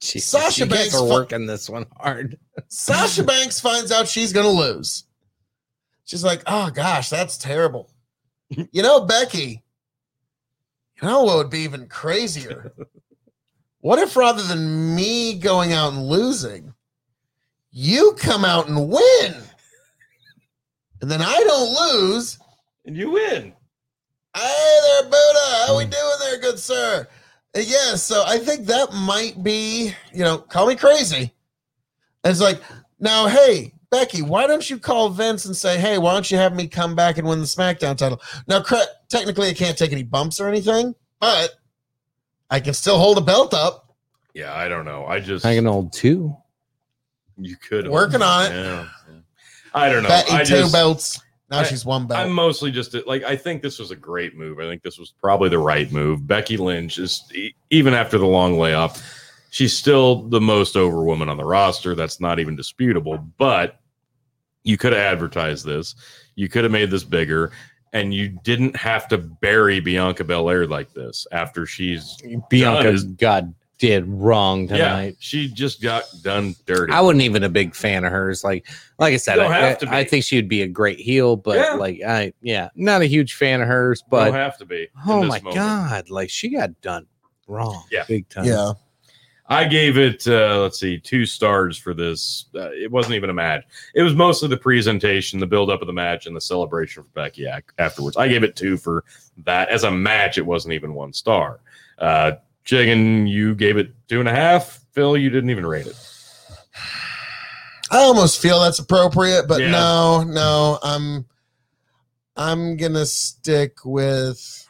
[0.00, 2.38] Jesus, Sasha you Banks are working this one hard.
[2.68, 5.04] Sasha Banks finds out she's going to lose.
[6.04, 7.90] She's like, oh gosh, that's terrible.
[8.48, 9.62] You know, Becky,
[11.00, 12.72] you know what would be even crazier?
[13.82, 16.74] What if rather than me going out and losing,
[17.70, 19.34] you come out and win?
[21.00, 22.38] And then I don't lose.
[22.84, 23.54] And you win.
[24.36, 25.64] Hey there, Buddha.
[25.66, 27.08] How we doing there, good sir?
[27.54, 31.32] Yeah, so I think that might be, you know, call me crazy.
[32.22, 32.60] And It's like,
[33.00, 36.54] now, hey, Becky, why don't you call Vince and say, hey, why don't you have
[36.54, 38.20] me come back and win the SmackDown title?
[38.46, 38.76] Now, cre-
[39.08, 41.50] technically, I can't take any bumps or anything, but
[42.50, 43.96] I can still hold a belt up.
[44.32, 45.06] Yeah, I don't know.
[45.06, 46.36] I just I can hold two.
[47.36, 48.54] you could Working on it.
[48.54, 48.88] Yeah.
[49.08, 49.18] yeah.
[49.74, 50.08] I don't know.
[50.08, 51.20] Betty, I two just, belts.
[51.50, 52.20] Now I- she's one belt.
[52.20, 54.58] I'm mostly just like I think this was a great move.
[54.60, 56.26] I think this was probably the right move.
[56.26, 57.24] Becky Lynch is
[57.70, 59.02] even after the long layoff,
[59.50, 61.94] she's still the most over woman on the roster.
[61.94, 63.18] That's not even disputable.
[63.38, 63.80] But
[64.62, 65.94] you could have advertised this.
[66.36, 67.50] You could have made this bigger,
[67.92, 72.16] and you didn't have to bury Bianca Belair like this after she's
[72.48, 73.44] Bianca is- got
[73.80, 75.16] did wrong yeah tonight.
[75.18, 76.92] she just got done dirty.
[76.92, 78.44] I wasn't even a big fan of hers.
[78.44, 81.56] Like, like I said, You don't I, I think she'd be a great heel, but
[81.56, 81.74] Yeah.
[81.74, 84.02] like, I yeah, not a huge fan of hers.
[84.02, 84.88] don't But have to be.
[85.06, 85.54] oh my moment.
[85.56, 87.06] god, like she got done
[87.48, 88.04] wrong, Yeah.
[88.06, 88.44] big time.
[88.44, 88.72] yeah.
[89.52, 92.44] I gave it, uh, let's see, two stars for this.
[92.54, 93.64] Uh, it wasn't even a match.
[93.96, 97.08] It was mostly the presentation, the build up of the match, and the celebration for
[97.14, 98.16] Becky ac- afterwards.
[98.16, 99.02] I gave it two for
[99.38, 99.68] that.
[99.70, 101.58] As a match, it wasn't even one star.
[101.98, 102.32] Uh,
[102.70, 104.78] Chicken, you gave it two and a half.
[104.92, 105.96] Phil, you didn't even rate it.
[107.90, 109.72] I almost feel that's appropriate, but Yeah.
[109.72, 111.26] no, no, I'm
[112.36, 114.68] I'm gonna stick with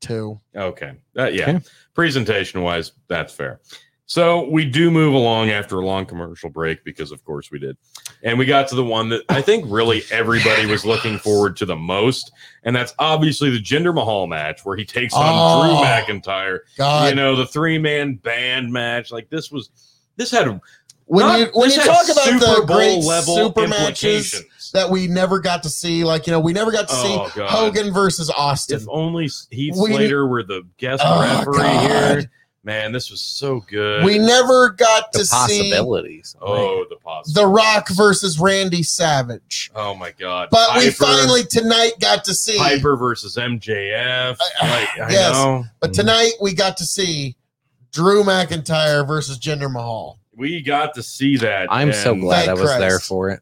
[0.00, 0.40] two.
[0.54, 0.92] Okay.
[1.18, 1.50] Uh, yeah.
[1.56, 1.60] Okay.
[1.94, 3.58] Presentation wise, that's fair.
[4.06, 7.76] So we do move along after a long commercial break because, of course, we did.
[8.22, 11.66] And we got to the one that I think really everybody was looking forward to
[11.66, 12.30] the most.
[12.64, 15.62] And that's obviously the Jinder Mahal match where he takes on Oh.
[15.62, 15.84] Drew
[16.20, 16.58] McIntyre.
[16.76, 19.10] God, you know, the three man band match.
[19.10, 19.70] Like this was,
[20.16, 20.48] this had,
[21.06, 24.42] when not- you when you talk about Super the Bowl great level super matches
[24.74, 27.38] that we never got to see, like you know, we never got to Oh, see
[27.40, 27.48] God.
[27.50, 28.76] Hogan versus Austin.
[28.80, 31.90] If only Heath We- Slater were the guest Oh, referee God.
[32.20, 32.30] here.
[32.64, 34.04] Man, this was so good.
[34.04, 36.34] we never got The to see possibilities.
[36.40, 37.42] Oh, the possible.
[37.42, 39.70] The Rock versus Randy Savage.
[39.74, 40.48] Oh my God!
[40.50, 42.56] But we finally tonight got to see.
[42.56, 44.32] Piper versus MJF.
[44.40, 45.32] Uh, Like, I yes.
[45.34, 47.36] know But tonight we got to see
[47.92, 50.18] Drew McIntyre versus Jinder Mahal.
[50.34, 51.68] we got to see that.
[51.70, 53.40] I'm so glad I was there for it.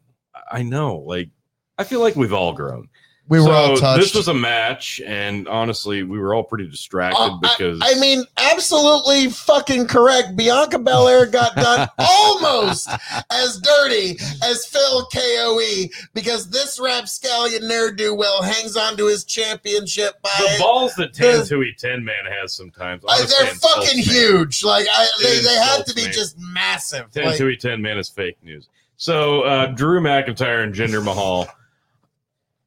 [0.51, 0.97] I know.
[0.97, 1.29] Like,
[1.77, 2.89] I feel like we've all grown.
[3.29, 4.01] We were so all touched.
[4.01, 8.25] This was a match, and honestly, we were all pretty distracted Uh, because I, mean,
[8.35, 10.35] absolutely fucking correct.
[10.35, 12.89] Bianca Belair got done almost
[13.31, 19.23] as dirty as Phil KOE because this rapscallion ne'er do well hangs on to his
[19.23, 23.03] championship by the balls that the- Tantui Ten Man has sometimes.
[23.07, 24.03] Uh, they're fucking me.
[24.03, 24.65] huge.
[24.65, 26.11] Like I, they, they have to be me.
[26.11, 27.07] just massive.
[27.15, 28.67] Like, Tantui Ten Man is fake news.
[28.97, 31.47] So uh, Drew McIntyre and Jinder Mahal.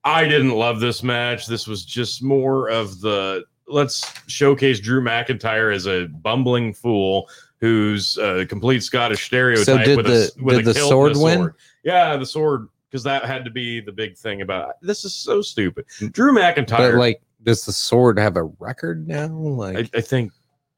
[0.06, 1.46] I didn't love this match.
[1.48, 8.16] This was just more of the let's showcase Drew McIntyre as a bumbling fool who's
[8.18, 11.16] a complete Scottish stereotype So did with, the- a, with did a the kilt sword
[11.16, 11.52] win?
[11.82, 15.04] Yeah, the sword because that had to be the big thing about this.
[15.04, 15.86] Is so stupid.
[15.98, 16.12] Mm.
[16.12, 19.26] Drew McIntyre, But like, does the sword have a record now?
[19.26, 20.30] Like, I, I think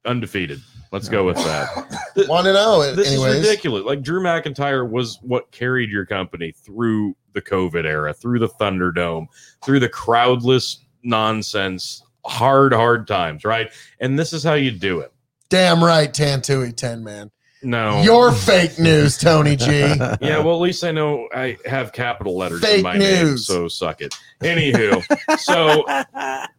[0.08, 0.60] undefeated.
[0.90, 2.26] Let's go with that.
[2.28, 3.34] Want to know This anyways?
[3.36, 3.84] is ridiculous.
[3.84, 9.26] Like Drew McIntyre was what carried your company through the COVID era, through the Thunderdome,
[9.62, 13.70] through the crowdless nonsense, hard, hard times, right?
[14.00, 15.12] And this is how you do it.
[15.50, 17.30] Damn right, Tantui Ten Man.
[17.62, 18.02] No.
[18.02, 19.66] You're fake news, Tony G.
[20.20, 23.46] yeah, well, at least I know I have capital letters in Fake my name, news.
[23.46, 24.14] so suck it.
[24.40, 25.02] Anywho,
[25.40, 25.84] so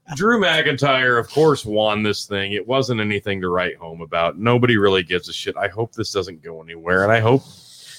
[0.15, 2.51] Drew McIntyre, of course, won this thing.
[2.53, 4.37] It wasn't anything to write home about.
[4.37, 5.55] Nobody really gives a shit.
[5.55, 7.43] I hope this doesn't go anywhere, and I hope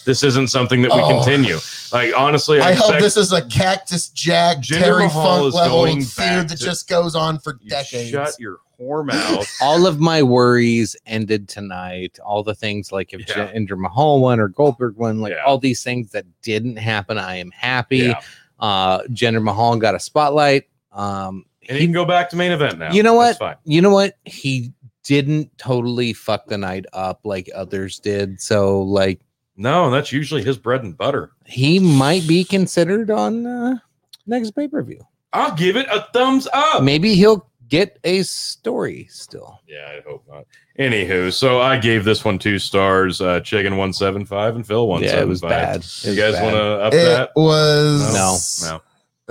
[0.04, 1.08] this isn't something that we Oh.
[1.22, 1.58] continue.
[1.92, 5.86] Like honestly, I, I hope this is a Cactus Jack Jinder Terry Mahal Funk level
[5.86, 8.10] feud that to- just goes on for decades.
[8.10, 9.48] shut your whore mouth.
[9.62, 12.18] all of my worries ended tonight.
[12.24, 13.52] All the things like if Yeah.
[13.52, 15.44] Jinder Mahal won or Goldberg won, like Yeah.
[15.44, 17.98] all these things that didn't happen, I am happy.
[17.98, 18.20] Yeah.
[18.58, 20.64] Uh, Jinder Mahal got a spotlight.
[20.92, 22.92] Um, And he- he can go back to main event now.
[22.92, 23.38] You know what?
[23.64, 24.16] you know what?
[24.24, 24.72] He
[25.04, 28.40] didn't totally fuck the night up like others did.
[28.40, 29.20] So like
[29.56, 31.32] No, that's usually his bread and butter.
[31.44, 33.76] he might be considered on uh,
[34.26, 35.00] next pay per view.
[35.32, 36.82] I'll give it a thumbs up.
[36.82, 39.60] Maybe he'll get a story still.
[39.66, 40.44] Yeah, I hope not.
[40.78, 43.20] Anywho, so I gave this one two stars.
[43.20, 45.76] Uh, Chicken one seven five and Phil one yeah, it was bad.
[45.76, 47.30] It You was guys want to up It that?
[47.36, 48.12] was
[48.62, 48.68] No.
[48.76, 48.82] no.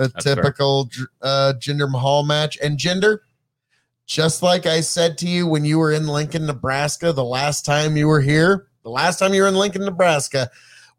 [0.03, 2.57] a That's typical Dr- uh, Jinder Mahal match.
[2.63, 3.19] And Jinder.
[4.05, 7.95] just like I said to you when you were in Lincoln, Nebraska, the last time
[7.97, 10.49] you were here, the last time you were in Lincoln, Nebraska,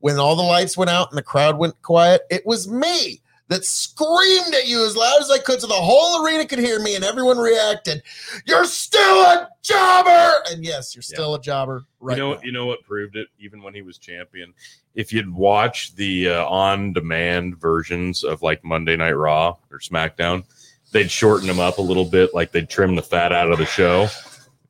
[0.00, 3.64] when all the lights went out and the crowd went quiet, it was me that
[3.64, 6.94] screamed at you as loud as I could so the whole arena could hear me
[6.94, 8.00] and everyone reacted.
[8.46, 10.32] You're still a jobber.
[10.50, 12.40] And yes, you're still a jobber right you know, now.
[12.44, 13.26] you know what proved it?
[13.40, 14.54] Even when he was champion,
[14.94, 20.44] if you'd watch the uh, on-demand versions of like Monday Night Raw or SmackDown,
[20.92, 23.66] they'd shorten them up a little bit, like they'd trim the fat out of the
[23.66, 24.06] show,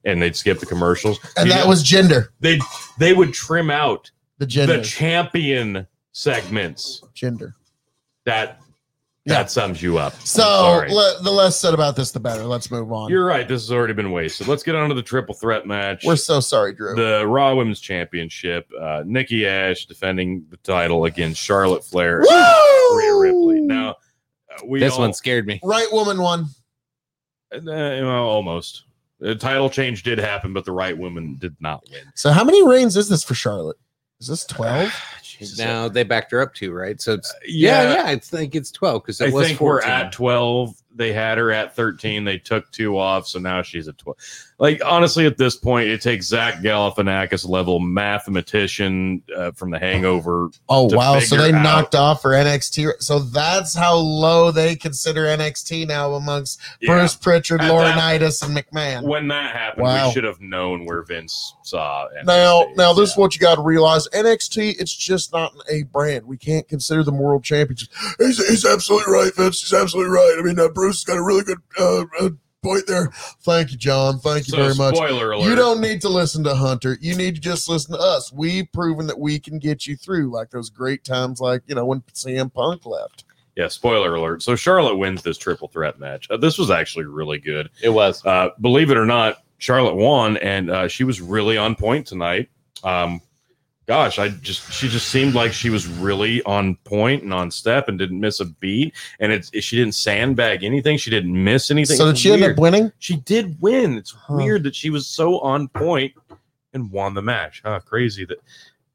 [0.06, 1.18] and they'd skip the commercials.
[1.36, 2.28] and You that know, was Jinder.
[2.40, 2.58] they
[2.98, 7.02] they would trim out The the champion segments.
[7.14, 7.52] Jinder.
[8.26, 8.60] That
[9.30, 9.38] Yeah.
[9.42, 10.14] that sums you up.
[10.26, 12.44] So le- the less said about this, the better.
[12.44, 13.10] Let's move on.
[13.10, 13.46] you're right.
[13.48, 14.48] This has already been wasted.
[14.48, 16.04] Let's get on to the triple threat match.
[16.04, 16.94] We're so sorry, Drew.
[16.94, 18.68] the Raw Women's Championship.
[18.78, 22.98] Uh, Nikki Ash defending the title against Charlotte Flair, Woo!
[22.98, 23.60] Rhea Ripley.
[23.60, 25.60] Now uh, we this all, one scared me.
[25.64, 26.46] right woman won.
[27.54, 28.84] uh, well, almost.
[29.20, 32.00] The title change did happen, but the right woman did not win.
[32.14, 33.76] So how many reigns is this for Charlotte?
[34.18, 34.92] Is this twelve?
[35.40, 35.58] Jesus.
[35.58, 37.00] Now they backed her up too, right?
[37.00, 38.04] So it's Uh, yeah, yeah, yeah.
[38.06, 39.66] I think it's twelve because it I was think 14.
[39.66, 40.74] we're at 12.
[40.94, 42.24] They had her at 13.
[42.24, 44.16] They took two off, so now she's at 12.
[44.58, 47.78] Like honestly, at this point, it takes Zach Galifianakis level
[48.34, 50.50] mathematician uh, from The Hangover.
[50.68, 51.18] Oh wow!
[51.20, 53.02] So they out- knocked off for NXT.
[53.02, 56.92] So that's how low they consider NXT now amongst Yeah.
[56.98, 59.02] Bruce Pritchard, At that- Laurinaitis, and McMahon.
[59.04, 60.08] When that happened, Wow.
[60.08, 62.06] we should have known where Vince saw.
[62.08, 62.26] NXT.
[62.26, 66.26] Now, now this is what you got to realize: NXT, it's just not a brand.
[66.26, 67.88] We can't consider them world champions.
[68.18, 69.60] He's, he's absolutely right, Vince.
[69.62, 70.36] He's absolutely right.
[70.38, 72.30] I mean, uh, Bruce got a really good uh, uh,
[72.62, 73.10] point there.
[73.42, 74.18] Thank you, John.
[74.18, 74.96] Thank you So, very much.
[74.96, 75.46] Spoiler alert.
[75.46, 76.96] You don't need to listen to Hunter.
[77.02, 78.32] You need to just listen to us.
[78.32, 81.84] We've proven that we can get you through, like those great times, like you know
[81.84, 83.24] when CM Punk left.
[83.56, 84.42] Yeah, spoiler alert.
[84.42, 86.26] So Charlotte wins this triple threat match.
[86.30, 87.68] Uh, this was actually really good.
[87.82, 88.24] It was.
[88.24, 92.48] Uh, believe it or not, Charlotte won, and uh, she was really on point tonight.
[92.82, 93.20] Um,
[93.90, 97.88] gosh, I just she just seemed like she was really on point and on step
[97.88, 98.94] and didn't miss a beat.
[99.18, 100.96] And it's she didn't sandbag anything.
[100.96, 101.96] She didn't miss anything.
[101.96, 102.92] So did It's she end up winning?
[103.00, 103.96] She did win.
[103.98, 104.34] It's Huh.
[104.36, 106.12] weird that she was so on point
[106.72, 107.62] and won the match.
[107.64, 108.38] Huh, crazy that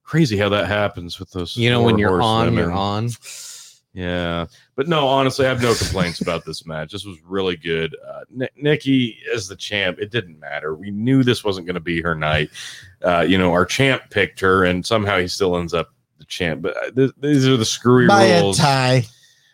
[0.05, 1.58] crazy how that happens with those.
[1.58, 2.53] You know, when you're on, horsewomen.
[2.63, 3.10] you're on.
[3.95, 6.91] Yeah, but no, honestly, I have no complaints about this match.
[6.91, 7.95] This was really good.
[8.05, 10.75] Uh, Ni- Nikki as the champ, it didn't matter.
[10.75, 12.49] We knew this wasn't going to be her night.
[13.01, 16.62] Uh, you know, our champ picked her, and somehow he still ends up the champ.
[16.62, 18.58] But uh, th- these are the screwy By a rules.
[18.58, 19.05] tie.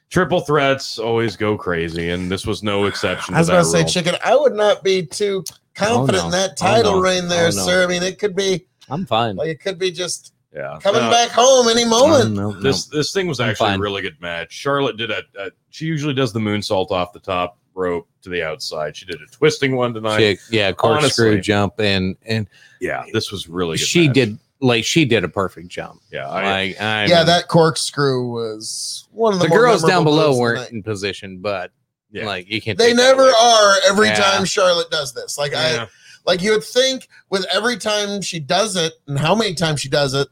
[0.10, 3.36] Triple threats always go crazy, and this was no exception.
[3.36, 3.88] I was to about to say, rule.
[3.89, 4.15] chicken.
[4.25, 5.43] I would not be too
[5.75, 6.25] confident no.
[6.25, 7.01] in that Oh, title no.
[7.01, 7.63] reign there, Oh, no.
[7.63, 7.84] sir.
[7.84, 9.36] I mean, it could be I'm fine.
[9.36, 12.34] like it could be just Yeah, coming No, back home any moment.
[12.34, 12.60] No, no, no.
[12.62, 13.80] This this thing was I'm actually fine.
[13.80, 14.52] a really good match.
[14.52, 18.44] Charlotte did a, a she usually does the moonsault off the top rope to the
[18.44, 18.96] outside.
[18.98, 20.18] She did a twisting one tonight.
[20.18, 22.48] Chick, yeah, corkscrew jump, and and
[22.82, 23.86] Yeah, this was really good.
[23.88, 24.16] she match.
[24.16, 26.02] did like she did a perfect jump.
[26.12, 29.84] Yeah, I, Like I yeah, mean, that corkscrew was one of the, the more girls
[29.84, 30.72] down below moves of the weren't night.
[30.74, 31.72] in position, but
[32.12, 32.26] yeah.
[32.26, 32.78] like you can't.
[32.78, 34.16] They never are every Yeah.
[34.16, 35.38] time Charlotte does this.
[35.38, 35.88] Like I
[36.26, 39.88] like you would think with every time she does it and how many times she
[39.90, 40.28] does it,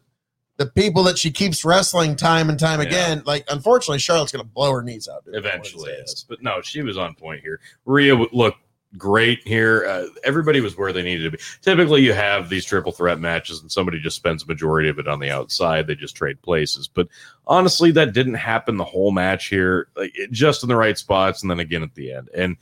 [0.60, 2.88] the people that she keeps wrestling time and time Yeah.
[2.88, 5.24] again, like unfortunately Charlotte's gonna blow her knees out.
[5.26, 6.26] dude, eventually is.
[6.28, 7.62] But no, she was on point here.
[7.86, 8.60] Rhea looked
[8.98, 9.86] great here.
[9.88, 11.44] Uh, everybody was where they needed to be.
[11.62, 15.08] Typically, you have these triple threat matches, and somebody just spends a majority of it
[15.08, 15.88] on the outside.
[15.88, 16.88] They just trade places.
[16.88, 17.08] But
[17.48, 19.88] honestly, that didn't happen the whole match here.
[19.96, 22.30] Like it, just in the right spots, and then again at the end.
[22.36, 22.58] And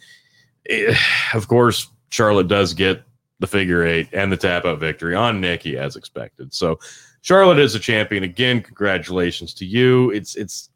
[0.69, 0.95] eh,
[1.33, 3.01] of course, Charlotte does get
[3.39, 6.53] the figure eight and the tap out victory on Nikki as expected.
[6.53, 6.79] So
[7.28, 8.62] Charlotte is a champion again.
[8.62, 10.12] Congratulations to you.
[10.12, 10.70] It's it's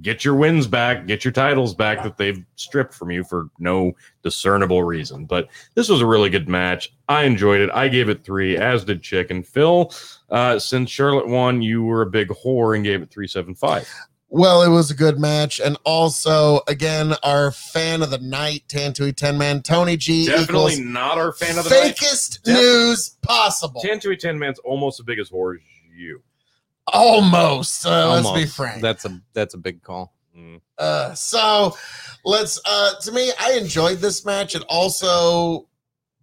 [0.00, 3.92] get your wins back, get your titles back that they've stripped from you for no
[4.22, 5.26] discernible reason.
[5.26, 6.90] But this was a really good match.
[7.10, 7.68] I enjoyed it.
[7.74, 9.92] I gave it three, as did Chicken Phil.
[10.30, 13.86] Uh, since Charlotte won, you were a big whore and gave it three seven five.
[14.30, 19.14] Well, it was a good match, and also again, our fan of the night, Tantui
[19.14, 21.94] Ten Man, Tony G, Definitely not our fan of the night.
[21.94, 23.82] fakest Def- news possible.
[23.82, 25.60] Ten to ten man's almost as big as whore as
[25.94, 26.22] you.
[26.86, 27.86] Almost.
[27.86, 28.82] Uh, let's be frank.
[28.82, 30.12] That's a that's a big call.
[30.36, 30.60] Mm.
[30.78, 31.76] Uh, so
[32.24, 32.60] let's.
[32.64, 34.54] Uh, to me, I enjoyed this match.
[34.54, 35.68] It also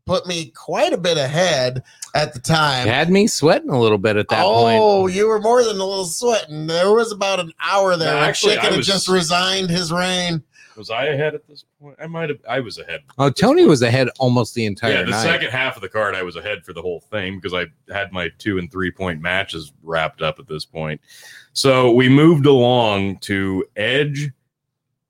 [0.06, 1.84] put me quite a bit ahead
[2.16, 2.88] at the time.
[2.88, 4.80] It had me sweating a little bit at that oh, point.
[4.82, 6.66] Oh, you were more than a little sweating.
[6.66, 9.92] There was about an hour there No, actually, Chicken I had was- just resigned his
[9.92, 10.42] reign.
[10.78, 11.96] Was I ahead at this point?
[12.02, 12.40] I might have.
[12.48, 13.02] I was ahead.
[13.18, 15.24] Oh, Tony was ahead almost the entire yeah, the night.
[15.24, 18.12] second half of the card, I was ahead for the whole thing because I had
[18.12, 21.02] my two and three point matches wrapped up at this point.
[21.54, 24.32] So we moved along to Edge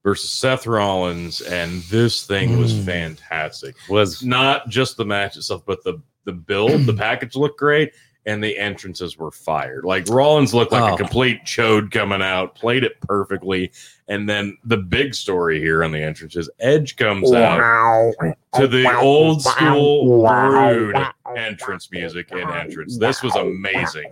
[0.04, 2.86] versus Seth Rollins, and this thing was Mm.
[2.86, 3.76] fantastic.
[3.90, 7.94] was Not just the match itself, but the the build, the package looked great,
[8.28, 9.86] and the entrances were fired.
[9.86, 10.94] Like Rollins looked like Oh.
[10.94, 13.72] a complete chode coming out, played it perfectly,
[14.10, 18.14] and then the big story here on the entrances, Edge comes out
[18.56, 20.96] to the old school rude
[21.38, 22.98] entrance music and entrance.
[22.98, 24.12] This was amazing.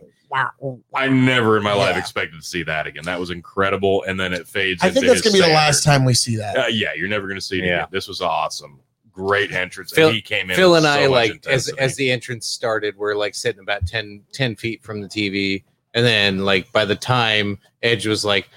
[0.93, 1.99] I never in my life Yeah.
[1.99, 3.03] expected to see that again.
[3.03, 4.03] That was incredible.
[4.07, 4.81] And then it fades.
[4.81, 6.57] I think into that's gonna be the last time we see that.
[6.57, 7.73] Uh, yeah, you're never going to see it Yeah.
[7.75, 7.87] again.
[7.91, 8.79] This was awesome.
[9.15, 9.91] Great entrance.
[9.93, 10.55] Phil- and he came in.
[10.57, 11.79] Phil and I so much like as intensity.
[11.79, 16.05] as the entrance started, we're like sitting about 10, 10 feet from the TV, and
[16.05, 18.49] then like by the time Edge was like,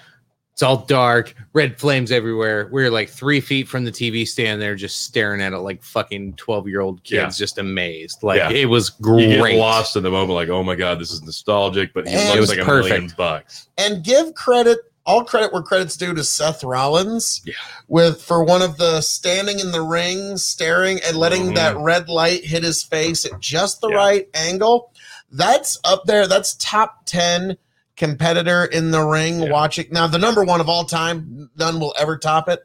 [0.52, 2.68] it's all dark, red flames everywhere.
[2.72, 5.84] We are like three feet from the TV stand there, just staring at it like
[5.84, 7.44] fucking twelve year old kids, Yeah.
[7.44, 8.24] just amazed.
[8.24, 8.50] Like Yeah.
[8.50, 9.52] it was you great.
[9.52, 12.22] get lost in the moment, like, oh my god, this is nostalgic, but he And-
[12.22, 13.16] It looks was like a million perfect.
[13.16, 13.68] bucks.
[13.78, 17.54] and give credit all credit where credit's due to Seth Rollins Yeah.
[17.88, 21.54] with for one of the standing in the ring staring and letting Mhm.
[21.56, 23.96] that red light hit his face at just the Yeah.
[23.96, 24.92] right angle
[25.32, 27.56] that's up there that's top 10
[27.96, 29.50] competitor in the ring Yeah.
[29.50, 32.60] watching now the number one of all time none will ever top it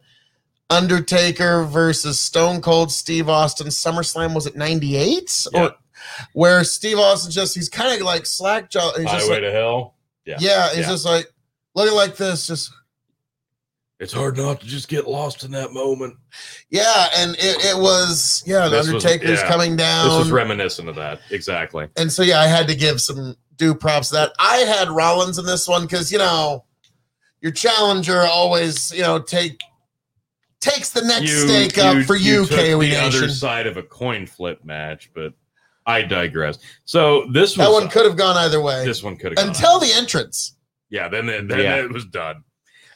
[0.70, 5.62] Undertaker versus Stone Cold Steve Austin SummerSlam was it 98 Yeah.
[5.62, 5.76] or
[6.34, 9.94] where Steve Austin just he's kind of like slack jaw he's Highway like, to Hell.
[10.26, 10.38] Yeah.
[10.40, 10.90] yeah, he's Yeah.
[10.90, 11.28] just like
[11.76, 12.72] looking like this just
[14.00, 16.16] It's hard not to just get lost in that moment.
[16.70, 19.48] yeah and it, it was yeah the This was- Undertaker's yeah.
[19.48, 21.20] coming down This was reminiscent of that.
[21.32, 21.88] Exactly.
[21.98, 24.34] and so yeah, I had to give some due props to that.
[24.40, 26.66] I had Rollins in this one because you know
[27.42, 29.62] your challenger always you know take
[30.60, 33.24] takes the next stake up for you, took KOE the Nation.
[33.24, 35.34] other side of a coin flip match, but
[35.86, 36.58] I digress.
[36.86, 39.48] So this was That one could have gone either way this one could have gone
[39.50, 40.56] until the entrance.
[40.94, 41.78] Yeah, then then, then Yeah.
[41.78, 42.44] it was done.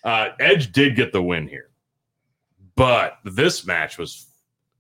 [0.04, 1.72] Uh, Edge did get the win here,
[2.76, 4.28] but this match was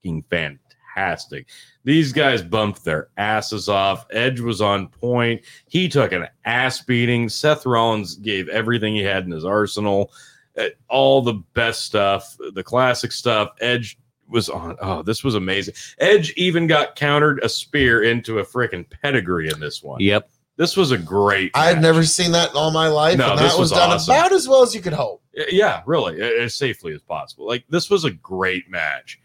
[0.03, 1.47] fucking fantastic.
[1.83, 4.05] These guys bumped their asses off.
[4.11, 5.41] Edge was on point.
[5.67, 7.27] He took an ass beating.
[7.27, 10.11] Seth Rollins gave everything he had in his arsenal,
[10.55, 13.49] Uh, all the best stuff, the classic stuff.
[13.61, 13.97] Edge
[14.27, 14.75] was on.
[14.81, 15.73] Oh, this was amazing.
[15.99, 19.99] Edge even got countered a spear into a freaking pedigree in this one.
[20.01, 20.29] Yep.
[20.57, 21.51] This was a great.
[21.53, 21.81] I've match.
[21.83, 24.15] never seen that in all my life, No, and this that was, was done awesome.
[24.15, 25.21] about as well as you could hope.
[25.51, 27.45] Yeah, really, as safely as possible.
[27.45, 29.19] Like this was a great match.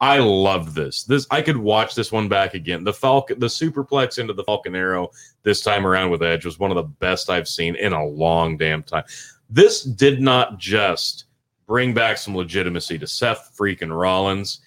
[0.00, 1.04] I love this.
[1.04, 2.84] This I could watch this one back again.
[2.84, 5.10] The Falcon, the superplex into the Falcon Arrow
[5.42, 8.56] this time around with Edge was one of the best I've seen in a long
[8.56, 9.04] damn time.
[9.50, 11.24] This did not just
[11.66, 14.60] bring back some legitimacy to Seth freaking Rollins,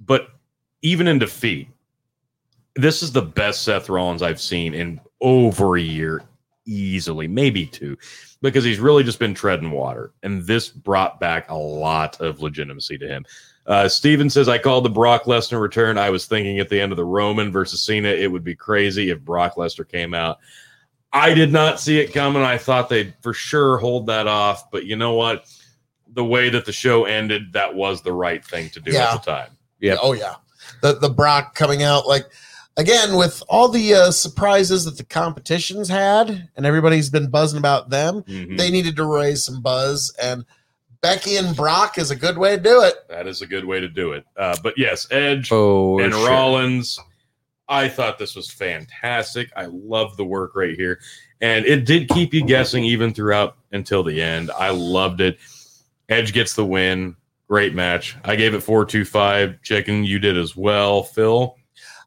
[0.00, 0.28] but
[0.80, 1.68] even in defeat,
[2.76, 6.22] this is the best Seth Rollins I've seen in over a year,
[6.66, 7.96] easily, maybe two
[8.42, 10.12] because he's really just been treading water.
[10.22, 13.24] And this brought back a lot of legitimacy to him.
[13.66, 15.98] Uh, Steven says, I called the Brock Lesnar return.
[15.98, 19.10] I was thinking at the end of the Roman versus Cena, it would be crazy
[19.10, 20.38] if Brock Lesnar came out.
[21.12, 22.42] I did not see it coming.
[22.42, 24.70] I thought they'd for sure hold that off.
[24.70, 25.46] But you know what?
[26.12, 29.14] The way that the show ended, that was the right thing to do Yeah.
[29.14, 29.50] at the time.
[29.80, 29.98] Yep.
[30.02, 30.34] Oh yeah,
[30.82, 32.24] the the Brock coming out like
[32.76, 37.90] again with all the uh, surprises that the competitions had, and everybody's been buzzing about
[37.90, 38.22] them.
[38.24, 38.58] Mhm.
[38.58, 40.44] They needed to raise some buzz, and
[41.02, 42.94] Becky and Brock is a good way to do it.
[43.08, 44.24] that is a good way to do it.
[44.36, 46.28] Uh, but yes, Edge Oh, and sure.
[46.28, 46.98] Rollins.
[47.68, 49.50] I thought this was fantastic.
[49.56, 51.00] I love the work right here.
[51.40, 54.50] And it did keep you guessing even throughout until the end.
[54.56, 55.38] I loved it.
[56.08, 57.16] Edge gets the win.
[57.48, 58.16] Great match.
[58.24, 59.60] I gave it 425.
[59.62, 61.02] Chicken, you did as well.
[61.02, 61.56] Phil,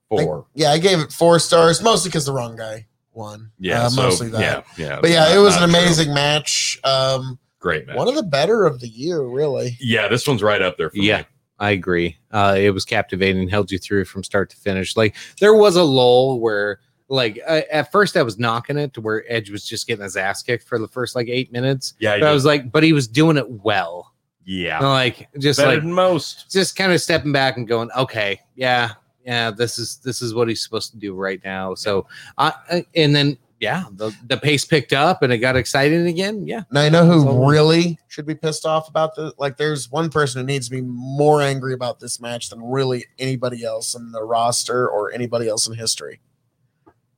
[0.09, 0.45] four.
[0.55, 3.51] Yeah, I gave it four stars, mostly because the wrong guy won.
[3.59, 4.39] yeah, Uh, so, mostly that.
[4.77, 4.99] yeah, yeah.
[5.01, 5.79] But yeah, not- it was an not true.
[5.79, 6.79] amazing match.
[6.83, 7.95] Um, Great match.
[7.97, 9.77] one of the better of the year, really.
[9.79, 11.19] yeah, this one's right up there for Yeah.
[11.19, 11.23] me.
[11.61, 12.17] I agree.
[12.31, 14.95] Uh, it was captivating, held you through from start to finish.
[14.95, 16.79] Like there was a lull where,
[17.09, 20.15] like, I, at first I was knocking it to where Edge was just getting his
[20.15, 21.95] ass kicked for the first like eight minutes.
[21.99, 24.13] Yeah, But I was like, but he was doing it well.
[24.45, 24.79] yeah.
[24.79, 26.49] Like just Better like than most.
[26.49, 28.91] just kind of stepping back and going, okay, yeah,
[29.29, 31.75] yeah, this is this is what he's supposed to do right now.
[31.75, 32.07] So,
[32.37, 36.47] I I- and then yeah, the the pace picked up and it got exciting again.
[36.47, 39.33] Yeah, Now you know So- who really should be pissed off about this.
[39.37, 43.05] Like, there's one person who needs to be more angry about this match than really
[43.19, 46.21] anybody else in the roster or anybody else in history.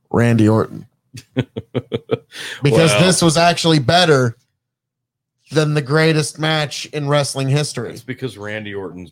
[0.09, 0.87] Randy Orton,
[1.35, 4.35] because Well- this was actually better
[5.51, 7.91] than the greatest match in wrestling history.
[7.93, 9.11] It's because Randy Orton's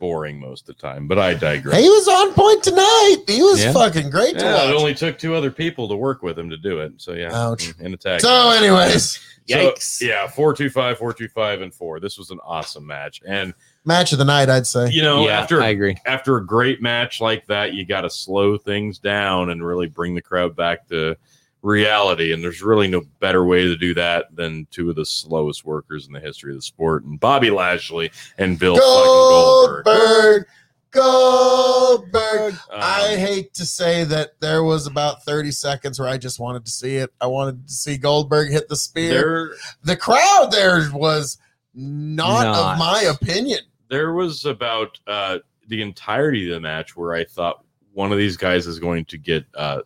[0.00, 1.78] boring most of the time, but I digress.
[1.80, 3.16] He was on point tonight.
[3.28, 3.72] He was Yeah.
[3.72, 6.56] fucking great to Yeah, it only took two other people to work with him to
[6.56, 6.94] do it.
[6.96, 7.68] So yeah, Ouch.
[7.76, 8.20] Mm, in attack.
[8.22, 10.00] So, anyways, So, Yikes.
[10.00, 12.00] yeah, four two five, four two five, and four.
[12.00, 13.52] This was an awesome match, and
[13.84, 14.90] match of the night, I'd say.
[14.90, 15.96] you know, yeah, after I agree.
[16.06, 20.14] after a great match like that, you got to slow things down and really bring
[20.14, 21.16] the crowd back to
[21.62, 22.32] reality.
[22.32, 26.06] And there's really no better way to do that than two of the slowest workers
[26.06, 29.84] in the history of the sport, and Bobby Lashley and Bill Goldberg.
[29.84, 30.46] Goldberg.
[30.92, 32.54] Goldberg.
[32.54, 36.64] Um, I hate to say that there was about 30 seconds where I just wanted
[36.64, 37.10] to see it.
[37.20, 39.10] I wanted to see Goldberg hit the spear.
[39.10, 39.50] there,
[39.84, 41.38] The crowd there was
[41.74, 42.72] not, Not.
[42.74, 43.60] of my opinion.
[43.88, 45.38] there was about uh,
[45.68, 49.18] the entirety of the match where I thought one of these guys is going to
[49.18, 49.82] get uh,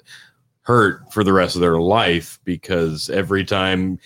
[0.65, 3.99] hurt for the rest of their life because every time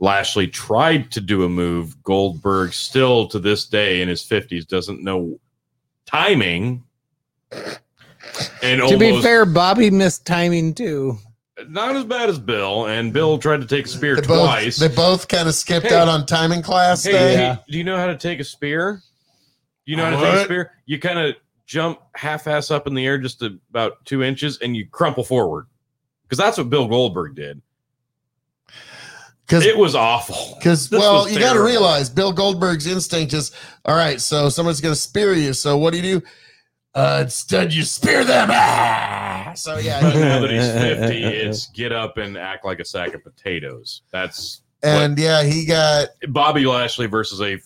[0.00, 5.02] Lashley tried to do a move, Goldberg still to this day in his 50s doesn't
[5.02, 5.38] know
[6.06, 6.82] timing.
[8.62, 11.18] And To be fair, Bobby missed timing too.
[11.68, 14.76] not as bad as Bill, and Bill tried to take a spear They both, twice.
[14.78, 15.94] they both kind of skipped Hey.
[15.94, 17.32] out on timing class Hey, day.
[17.34, 17.56] Yeah.
[17.68, 19.02] do you know how to take a spear?
[19.86, 20.72] Do you know how to take a spear?
[20.86, 21.34] You kind of
[21.66, 25.66] jump half ass up in the air just about two inches and you crumple forward.
[26.28, 27.62] Because that's what Bill Goldberg did.
[29.46, 30.56] because It was awful.
[30.58, 33.52] Because well, you got to realize Bill Goldberg's instinct is
[33.84, 34.20] all right.
[34.20, 35.52] So someone's going to spear you.
[35.52, 36.26] So what do you do?
[36.94, 38.48] Uh, instead, you spear them.
[38.50, 39.52] Ah!
[39.54, 43.22] So yeah, now that he's 50, it's get up and act like a sack of
[43.22, 44.02] potatoes.
[44.10, 47.58] That's and yeah, he got Bobby Lashley versus a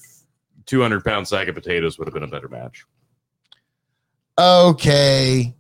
[0.67, 2.85] 200 pound sack of potatoes would have been a better match.
[4.39, 5.55] okay,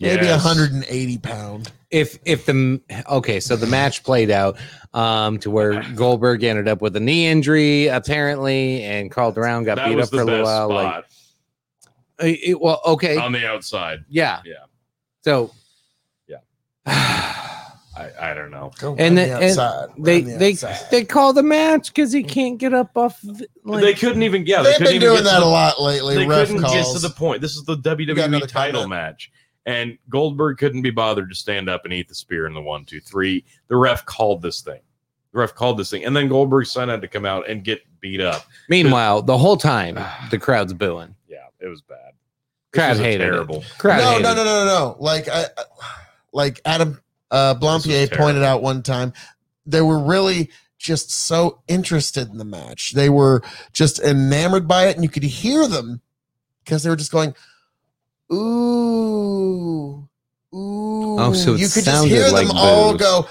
[0.00, 0.44] maybe Yes.
[0.44, 1.72] 180 pound.
[1.92, 4.56] If if the okay, so the match played out
[4.94, 9.76] um to where Goldberg ended up with a knee injury apparently, and Carl Brown got
[9.76, 10.68] That beat up for a little while.
[10.70, 11.04] spot
[12.20, 14.00] Like, it- well, okay, on the outside.
[14.08, 14.54] yeah, Yeah.
[15.24, 15.52] So,
[16.26, 16.38] Yeah.
[16.86, 18.72] I, I don't know.
[18.78, 21.08] Go And run the- the and they the they, outside.
[21.08, 23.22] call the match because he can't get up off.
[23.24, 24.46] of it, Like, they couldn't even.
[24.46, 26.14] Yeah, they They've couldn't been doing that the- a lot lately.
[26.16, 27.42] They Ref couldn't get to the point.
[27.42, 28.88] This is the WWE title comment?
[28.90, 29.30] match,
[29.66, 32.84] and Goldberg couldn't be bothered to stand up and eat the spear in the one,
[32.84, 33.44] two, three.
[33.68, 34.80] The ref called this thing.
[35.32, 37.80] The ref called this thing, and then Goldberg's son had to come out and get
[38.00, 38.44] beat up.
[38.68, 39.98] Meanwhile, the whole time
[40.30, 41.14] the crowd's booing.
[41.28, 42.12] Yeah, it was bad.
[42.72, 43.30] Crowd was a hated it.
[43.30, 43.64] terrible.
[43.78, 44.96] Crowd no, hated no, no, no, no, no.
[44.98, 45.64] Like I, I-
[46.32, 47.00] like Adam
[47.30, 48.16] uh, Blampied terrible.
[48.16, 49.12] pointed out one time,
[49.66, 52.92] they were really just so interested in the match.
[52.92, 53.42] They were
[53.72, 56.00] just enamored by it, and you could hear them
[56.64, 57.34] because they were just going,
[58.32, 60.08] "Ooh,
[60.54, 63.00] ooh." Oh, so it you could just sounded hear like them all boos.
[63.00, 63.26] go,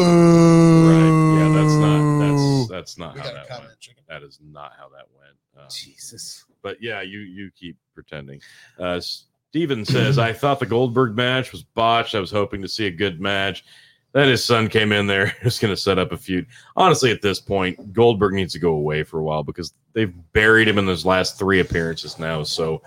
[0.00, 1.38] "Ooh." Right?
[1.38, 2.18] Yeah, that's not.
[2.20, 3.80] That's that's not We how that went.
[3.80, 4.02] chicken.
[4.08, 5.36] That is not how that went.
[5.56, 6.44] Um, Jesus.
[6.62, 8.40] but yeah, you you keep pretending.
[8.78, 12.14] Uh, Steven says, "I thought the Goldberg match was botched.
[12.14, 13.64] I was hoping to see a good match."
[14.12, 16.46] Then his son came in there, who's going to set up a feud.
[16.76, 20.66] Honestly, at this point, Goldberg needs to go away for a while because they've buried
[20.66, 22.42] him in those last three appearances now.
[22.42, 22.80] So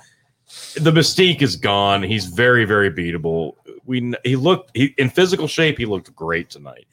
[0.75, 2.03] the mystique is gone.
[2.03, 3.55] He's very, very beatable.
[3.85, 5.77] We he looked he, in physical shape.
[5.77, 6.87] He looked great tonight.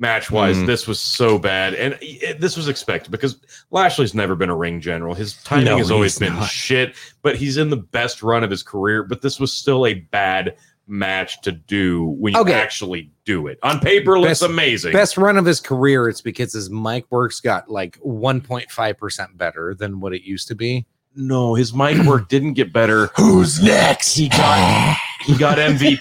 [0.00, 0.66] Match wise, Mhm.
[0.66, 3.40] this was so bad, and it, this was expected because
[3.72, 5.12] Lashley's never been a ring general.
[5.12, 6.48] His timing No, has always been not.
[6.48, 9.02] shit, but he's in the best run of his career.
[9.02, 10.54] But this was still a bad
[10.86, 12.52] match to do when you Okay.
[12.54, 13.58] actually do it.
[13.64, 14.92] On paper, it looks Best- amazing.
[14.92, 16.08] Best run of his career.
[16.08, 20.86] It's because his mic works got like 1.5% better than what it used to be.
[21.18, 23.08] No, his mic work didn't get better.
[23.16, 24.14] Who's next?
[24.14, 26.00] He got he got MVP.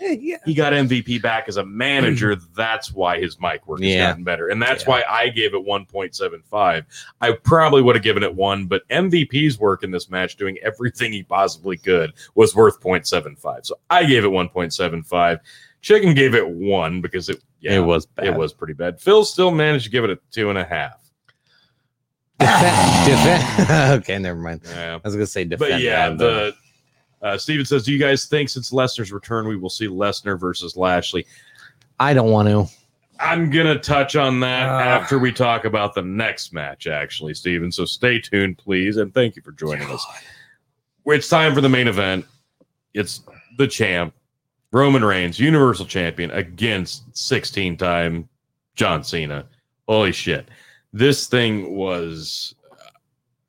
[0.20, 0.38] yeah.
[0.44, 2.34] he got MVP back as a manager.
[2.34, 2.42] Mm.
[2.54, 4.08] That's why his mic work has Yeah.
[4.10, 4.48] gotten better.
[4.48, 4.90] And that's Yeah.
[4.90, 6.84] why I gave it 1.75.
[7.20, 11.12] I probably would have given it one, but MVP's work in this match, doing everything
[11.12, 13.66] he possibly could, was worth 0.75.
[13.66, 15.38] So I gave it 1.75.
[15.82, 18.26] Chicken gave it one because it yeah, It was bad.
[18.26, 19.00] it was pretty bad.
[19.00, 21.00] Phil still managed to give it a two and a half.
[22.40, 24.60] Defen- defen- okay, never mind.
[24.64, 24.94] Yeah.
[24.94, 25.70] I was gonna say defend.
[25.70, 26.54] But yeah, that, but-
[27.22, 30.38] the uh, Steven says, Do you guys think since Lesnar's return we will see Lesnar
[30.38, 31.26] versus Lashley?
[31.98, 32.66] I don't want to.
[33.18, 34.78] I'm gonna touch on that Ah.
[34.80, 37.72] after we talk about the next match, actually, Steven.
[37.72, 40.04] So stay tuned, please, and thank you for joining us.
[41.06, 42.26] It's time for the main event.
[42.92, 43.22] It's
[43.56, 44.12] the champ,
[44.72, 48.28] Roman Reigns, Universal Champion, against 16-time
[48.74, 49.46] John Cena.
[49.88, 50.46] Holy shit!
[50.96, 52.54] This thing was.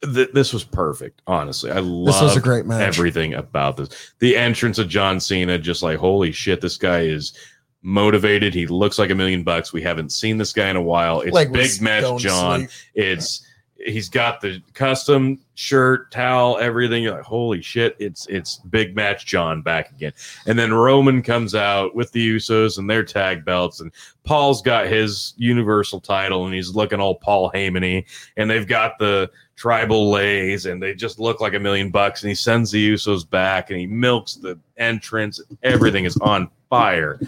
[0.03, 1.21] Th- this was perfect.
[1.25, 2.81] Honestly, I love This was a great match.
[2.81, 4.13] everything about this.
[4.19, 7.33] The entrance of John Cena, just like holy shit, this guy is
[7.81, 8.53] motivated.
[8.53, 9.73] He looks like a million bucks.
[9.73, 11.21] We haven't seen this guy in a while.
[11.21, 12.67] It's was big match, John.
[12.93, 13.46] It's
[13.85, 17.03] he's got the custom shirt, towel, everything.
[17.03, 17.95] You're like, holy shit!
[17.99, 20.13] It's it's big match, John back again.
[20.45, 23.91] And then Roman comes out with the Usos and their tag belts, and
[24.23, 28.05] Paul's got his Universal title, and he's looking all Paul Heyman-y,
[28.35, 32.23] and they've got the tribal leis, and they just look like a million bucks.
[32.23, 35.41] And he sends the Usos back, and he milks the entrance.
[35.63, 37.19] Everything is on fire.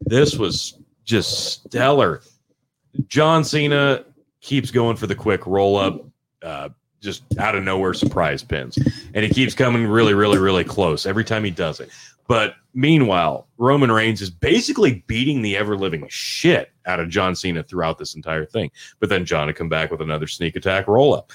[0.00, 2.22] This was just stellar.
[3.08, 4.04] John Cena
[4.40, 6.04] keeps going for the quick roll up,
[6.42, 6.68] uh,
[7.00, 8.78] just out of nowhere surprise pins,
[9.14, 11.90] and he keeps coming really, really, really close every time he does it.
[12.28, 17.62] But meanwhile, Roman Reigns is basically beating the ever living shit out of John Cena
[17.62, 18.70] throughout this entire thing.
[18.98, 21.30] But then John would come back with another sneak attack roll up.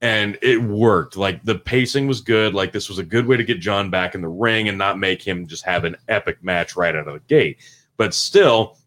[0.00, 1.16] And it worked.
[1.16, 2.54] Like the pacing was good.
[2.54, 4.98] Like this was a good way to get John back in the ring and not
[4.98, 7.58] make him just have an epic match right out of the gate.
[7.96, 8.78] But still,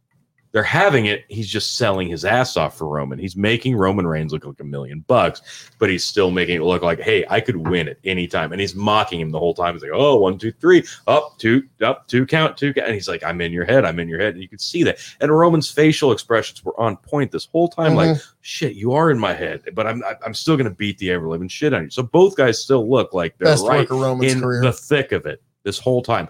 [0.56, 1.26] they're having it.
[1.28, 3.20] He's just selling his ass off for Roman.
[3.20, 5.42] He's making Roman Reigns look like a million bucks,
[5.80, 8.54] but he's still making it look like, hey, I could win at any time.
[8.54, 9.74] And he's mocking him the whole time.
[9.74, 12.88] He's like, oh, one, two, three, up, two, up, two, count, two, count.
[12.88, 13.84] And he's like, I'm in your head.
[13.84, 14.36] I'm in your head.
[14.36, 14.98] And you could see that.
[15.20, 17.88] And Roman's facial expressions were on point this whole time.
[17.88, 18.14] Mm-hmm.
[18.14, 21.28] Like, shit, you are in my head, but I'm I'm still gonna beat the ever
[21.28, 21.90] living shit on you.
[21.90, 24.62] So both guys still look like they're Best right in career.
[24.62, 26.30] the thick of it this whole time.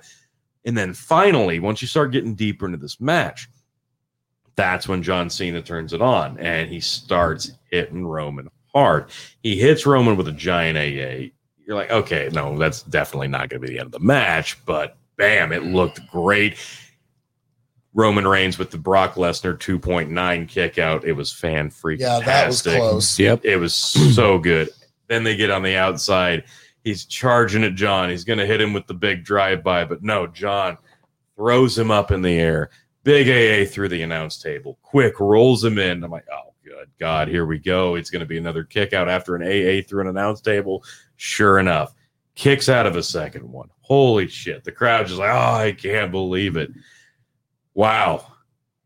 [0.66, 3.48] And then finally, once you start getting deeper into this match,
[4.56, 9.08] That's when John Cena turns it on and he starts hitting Roman hard.
[9.43, 11.32] He hits Roman with a giant AA.
[11.66, 14.64] You're like, okay, no, that's definitely not going to be the end of the match,
[14.66, 16.58] but bam, it looked great.
[17.93, 21.06] Roman Reigns with the Brock Lesnar 2.9 kick out.
[21.06, 23.18] It was fan freaking Yeah, that was close.
[23.18, 23.45] Yep.
[23.45, 24.70] it was so good.
[25.08, 26.43] Then they get on the outside.
[26.84, 28.10] He's charging at John.
[28.10, 30.78] He's going to hit him with the big drive by, but no, John
[31.38, 32.70] throws him up in the air.
[33.06, 34.80] Big AA through the announce table.
[34.82, 36.03] Quick rolls him in.
[36.03, 37.95] I'm like, oh, good God, here we go.
[37.95, 40.84] It's going to be another kick out after an AA through an announce table.
[41.16, 41.93] Sure enough,
[42.34, 43.70] kicks out of a second one.
[43.82, 44.64] Holy shit.
[44.64, 46.72] The crowd just like, oh, I can't believe it.
[47.76, 48.26] Wow.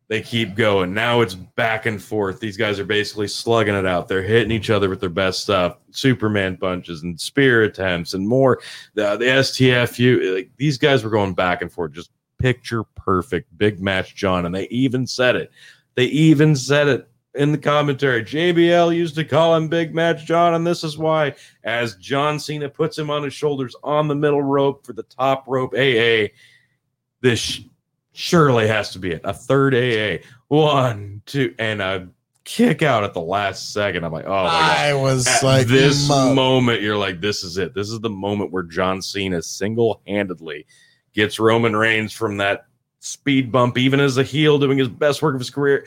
[0.09, 0.93] They keep going.
[0.93, 2.41] Now it's back and forth.
[2.41, 4.07] These guys are basically slugging it out.
[4.07, 5.77] They're hitting each other with their best stuff.
[5.91, 8.59] Superman punches and spear attempts and more.
[8.95, 12.09] The, the STFU, like these guys were going back and forth, just
[12.39, 13.55] picture perfect.
[13.57, 14.45] Big match, John.
[14.45, 15.51] And they even said it.
[15.95, 18.23] They even said it in the commentary.
[18.23, 21.35] JBL used to call him Big Match John, and this is why.
[21.63, 25.45] As John Cena puts him on his shoulders on the middle rope for the top
[25.47, 26.33] rope AA,
[27.21, 27.61] this sh-
[28.13, 29.21] surely has to be it.
[29.23, 30.23] A third AA.
[30.47, 32.09] One, two, and a
[32.45, 34.03] kick out at the last second.
[34.03, 34.31] I'm like, oh.
[34.31, 37.75] I was At like, this moment, you're like, this is it.
[37.75, 40.65] This is the moment where John Cena single handedly
[41.13, 42.65] gets Roman Reigns from that
[42.99, 45.85] speed bump, even as a heel doing his best work of his career,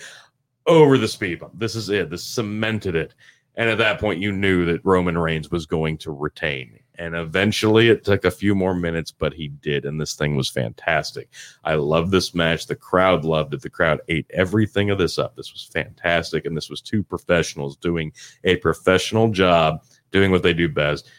[0.66, 1.52] over the speed bump.
[1.58, 2.10] This is it.
[2.10, 3.14] This cemented it.
[3.54, 6.78] And at that point, you knew that Roman Reigns was going to retain.
[6.98, 9.84] And eventually, it took a few more minutes, but he did.
[9.84, 11.28] And this thing was fantastic.
[11.64, 12.66] I love this match.
[12.66, 13.60] The crowd loved it.
[13.60, 15.34] The crowd ate everything of this up.
[15.36, 16.44] This was fantastic.
[16.44, 18.12] And this was two professionals doing
[18.44, 21.10] a professional job, doing what they do best.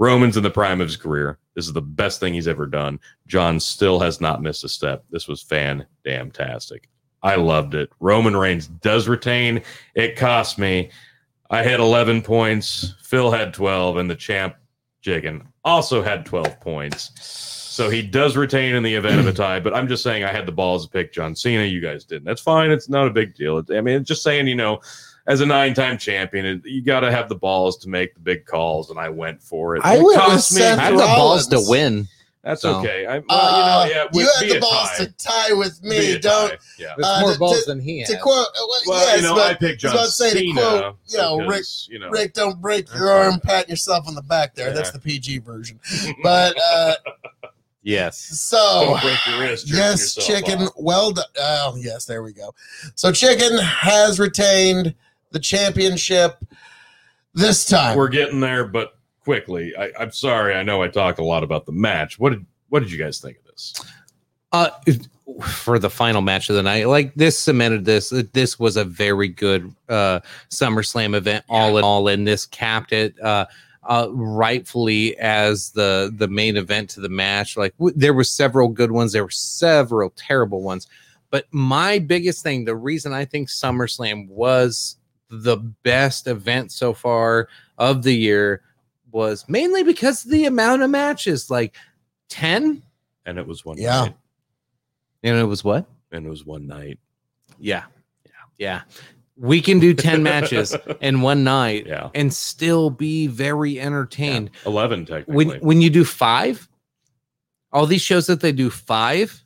[0.00, 1.38] Roman's in the prime of his career.
[1.54, 2.98] This is the best thing he's ever done.
[3.26, 5.04] John still has not missed a step.
[5.10, 6.88] This was fan damn tastic.
[7.22, 7.90] I loved it.
[8.00, 9.60] Roman Reigns does retain.
[9.94, 10.90] It cost me.
[11.50, 12.94] I had 11 points.
[13.02, 14.56] Phil had 12, and the champ,
[15.02, 17.10] Chicken, also had 12 points.
[17.20, 20.32] So he does retain in the event of a tie, but I'm just saying I
[20.32, 21.64] had the balls to pick John Cena.
[21.64, 22.24] You guys didn't.
[22.24, 22.70] That's fine.
[22.70, 23.62] It's not a big deal.
[23.70, 24.80] I mean, just saying, you know,
[25.30, 28.44] as a nine time champion, you got to have the balls to make the big
[28.46, 29.82] calls, and I went for it.
[29.84, 30.62] I it cost me.
[30.62, 32.08] I had the balls to win.
[32.42, 33.04] That's So- okay.
[33.04, 35.04] I, well, Uh, you know, yeah, you had the balls tie.
[35.04, 36.12] to tie with me.
[36.12, 36.56] a Don't tie.
[36.78, 36.94] Yeah.
[36.96, 38.22] There's Uh, more to- balls than he to has.
[38.22, 38.46] quote.
[38.86, 40.96] Well, yes, you know, but I picked John I was about to say to quote,
[41.08, 41.64] you know, Rick.
[41.88, 43.32] you know, Rick, don't break your fine.
[43.32, 44.72] arm, pat yourself on the back there.
[44.72, 45.78] That's the PG version.
[46.22, 46.94] But uh,
[47.82, 48.18] yes.
[48.40, 48.56] so
[48.86, 49.66] don't break your wrist.
[49.70, 50.62] yes, chicken.
[50.62, 50.72] off.
[50.76, 51.24] Well done.
[51.38, 52.54] Oh, yes, there we go.
[52.94, 54.94] So chicken has retained
[55.30, 56.44] the championship
[57.34, 57.96] this time.
[57.96, 59.74] We're getting there, but quickly.
[59.76, 60.54] I, I'm sorry.
[60.54, 62.18] I know I talked a lot about the match.
[62.18, 63.74] What did What did you guys think of this?
[64.52, 64.70] Uh,
[65.46, 68.10] for the final match of the night, like this cemented this.
[68.32, 70.20] This was a very good uh
[70.50, 73.46] SummerSlam event, all in all, and this capped it uh,
[73.84, 77.56] uh rightfully as the the main event to the match.
[77.56, 80.88] Like w- there were several good ones, there were several terrible ones,
[81.30, 84.96] but my biggest thing, the reason I think SummerSlam was
[85.30, 88.62] the best event so far of the year
[89.12, 91.74] was mainly because of the amount of matches, like
[92.28, 92.82] ten.
[93.26, 94.02] And it was one Yeah.
[94.02, 94.16] night.
[95.22, 95.86] And it was what?
[96.12, 96.98] And it was one night.
[97.58, 97.84] Yeah.
[98.24, 98.30] Yeah.
[98.58, 98.82] Yeah.
[99.36, 102.10] We can do 10 matches in one night Yeah.
[102.14, 104.50] and still be very entertained.
[104.66, 105.34] Eleven technically.
[105.34, 106.68] When when you do 5,
[107.72, 109.44] all these shows that they do 5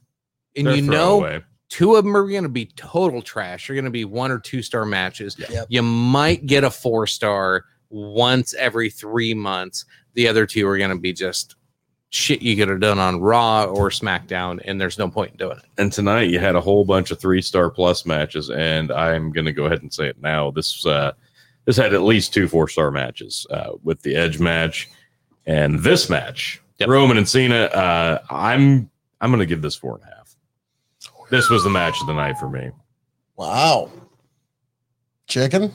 [0.56, 1.42] and They're you know throwaway.
[1.68, 3.66] Two of them are going to be total trash.
[3.66, 5.36] They're going to be one or two star matches.
[5.38, 5.66] Yep.
[5.68, 9.84] You might get a 4 star once every 3 months.
[10.14, 11.56] The other two are going to be just
[12.10, 15.58] shit you could have done on Raw or SmackDown and there's no point in doing
[15.58, 15.64] it.
[15.78, 19.46] And tonight you had a whole bunch of three star plus matches, and I'm going
[19.46, 20.52] to go ahead and say it now.
[20.52, 21.12] This uh,
[21.64, 24.88] this had at least two four star matches uh, with the Edge match
[25.46, 26.88] and this match, Yep.
[26.88, 27.64] Roman and Cena.
[27.64, 28.88] Uh, I'm
[29.20, 30.13] I'm going to give this four and a half.
[31.30, 32.70] This was the match of the night for me.
[33.36, 33.90] wow.
[35.26, 35.72] Chicken.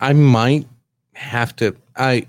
[0.00, 0.66] I might
[1.14, 1.76] have to.
[1.96, 2.26] I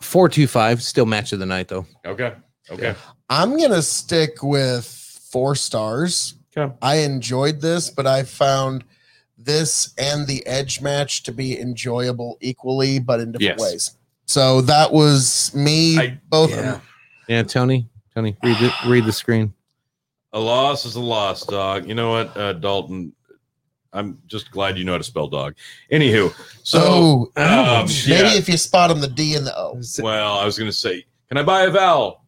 [0.00, 1.86] four two five still match of the night though.
[2.04, 2.32] Okay,
[2.70, 2.94] okay,
[3.28, 6.34] I'm gonna stick with four stars.
[6.56, 6.72] Okay.
[6.80, 8.84] I enjoyed this, but I found
[9.36, 13.72] this and the edge match to be enjoyable equally, but in different Yes.
[13.72, 13.96] ways.
[14.26, 15.98] So that was me.
[15.98, 16.50] I- both.
[16.50, 16.80] yeah.
[17.28, 17.88] Yeah, Tony.
[18.14, 19.52] Tony, read the read the screen.
[20.32, 21.88] A loss is a loss, dog.
[21.88, 23.12] You know what, uh, Dalton?
[23.92, 25.54] I'm just glad you know how to spell dog.
[25.90, 26.30] Anywho,
[26.62, 28.22] so oh, um, yeah.
[28.22, 29.80] maybe if you spot on the D and the O.
[30.02, 32.24] Well, I was going to say, can I buy a vowel?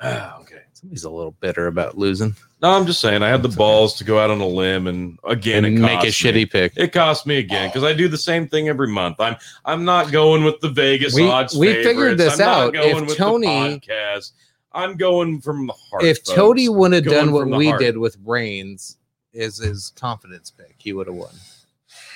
[0.00, 0.54] Ah, okay.
[0.72, 4.04] Somebody's a little bitter about losing No, I'm just saying I had the balls to
[4.04, 6.08] go out on a limb and again and it make a me.
[6.10, 6.72] shitty pick.
[6.76, 9.16] It cost me again because I do the same thing every month.
[9.18, 11.56] I'm I'm not going with the Vegas We- odds.
[11.56, 12.22] we figured favorites.
[12.22, 12.72] this I'm not out.
[12.74, 14.30] going If with the Tony- podcast.
[14.72, 16.02] I'm going from the heart.
[16.04, 16.34] If folks.
[16.34, 17.80] Tony would have done what we heart.
[17.80, 18.96] did with Reigns,
[19.32, 21.30] is his confidence pick, he would have won.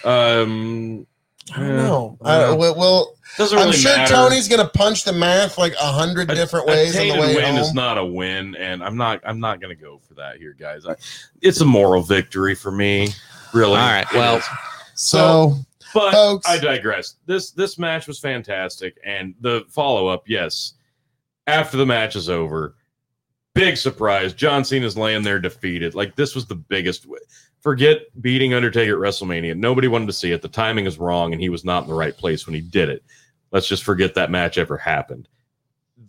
[0.05, 1.07] um,
[1.55, 1.77] I don't Yeah.
[1.77, 2.19] know.
[2.23, 2.29] Yeah.
[2.51, 4.15] Uh, well, well, doesn't I'm sure matter.
[4.15, 7.35] Tony's gonna punch the math like a hundred A- different a ways on the way
[7.35, 9.21] win is not a win, and I'm not.
[9.25, 10.87] I'm not going to go for that here, guys.
[10.87, 10.95] I,
[11.41, 13.09] it's a moral victory for me.
[13.53, 13.73] Really.
[13.73, 14.45] All right, well, is.
[14.95, 15.57] so,
[15.95, 17.17] but folks, I digress.
[17.27, 20.75] This this match was fantastic, and the follow up, yes.
[21.47, 22.77] After the match is over,
[23.55, 24.33] big surprise.
[24.33, 25.95] John Cena's laying there defeated.
[25.95, 27.07] Like this was the biggest.
[27.61, 29.57] Forget beating Undertaker at WrestleMania.
[29.57, 30.43] Nobody wanted to see it.
[30.43, 32.89] The timing is wrong, and he was not in the right place when he did
[32.89, 33.05] it.
[33.51, 35.29] Let's just forget that match ever happened.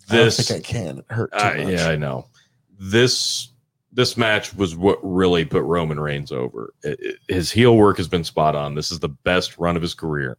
[0.09, 0.97] I This, think I can.
[0.99, 1.67] It hurt too uh, much.
[1.73, 2.27] yeah, I know.
[2.79, 3.49] This
[3.95, 6.73] this match was what really put Roman Reigns over.
[6.83, 8.73] It- it- his heel work has been spot on.
[8.73, 10.37] This is the best run of his career.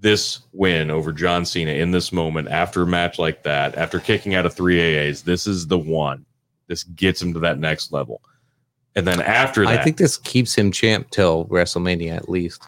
[0.00, 4.34] This win over John Cena in this moment, after a match like that, after kicking
[4.34, 6.24] out of three AAs, this is the one.
[6.68, 8.22] This gets him to that next level.
[8.96, 12.62] And then after that, I think this keeps him champ till WrestleMania at least.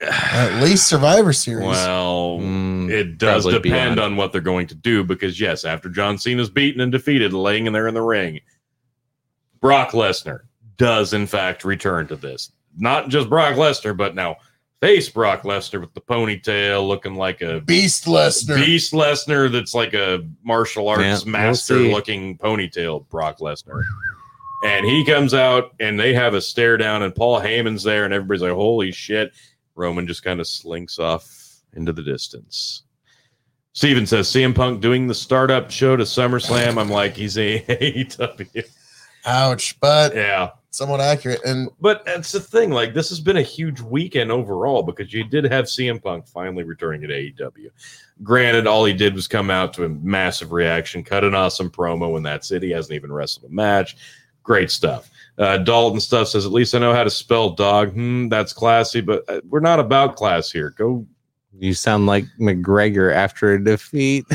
[0.00, 1.66] At least Survivor Series.
[1.66, 3.98] well, Mm, It does depend beyond.
[4.00, 7.66] on what they're going to do because yes, after John Cena's beaten and defeated, laying
[7.66, 8.38] in there in the ring,
[9.60, 10.40] Brock Lesnar
[10.76, 12.52] does in fact return to this.
[12.76, 14.36] Not just Brock Lesnar, but now
[14.80, 18.56] face Brock Lesnar with the ponytail, looking like a Beast Lesnar.
[18.56, 23.82] beast Lesnar that's like a martial arts Yeah, we'll master looking ponytail Brock Lesnar.
[24.64, 28.12] And he comes out and they have a stare down, and Paul Heyman's there, and
[28.12, 29.32] everybody's like, holy shit.
[29.74, 31.32] Roman just kind of slinks off
[31.74, 32.82] into the distance.
[33.72, 36.78] Steven says CM Punk doing the startup show to SummerSlam.
[36.80, 38.64] I'm like, he's a AEW.
[39.24, 40.50] Ouch, but Yeah.
[40.70, 41.40] Somewhat accurate.
[41.44, 42.70] And But that's the thing.
[42.70, 46.64] Like, this has been a huge weekend overall because you did have CM Punk finally
[46.64, 47.68] returning at AEW.
[48.22, 52.16] Granted, all he did was come out to a massive reaction, cut an awesome promo,
[52.16, 52.62] and that's it.
[52.62, 53.96] He hasn't even wrestled a match.
[54.42, 55.10] Great stuff.
[55.36, 57.92] Uh, Dalton stuff says, at least I know how to spell dog.
[57.92, 60.70] Hmm, that's classy, but uh, we're not about class here.
[60.70, 61.06] Go.
[61.58, 64.24] You sound like McGregor after a defeat.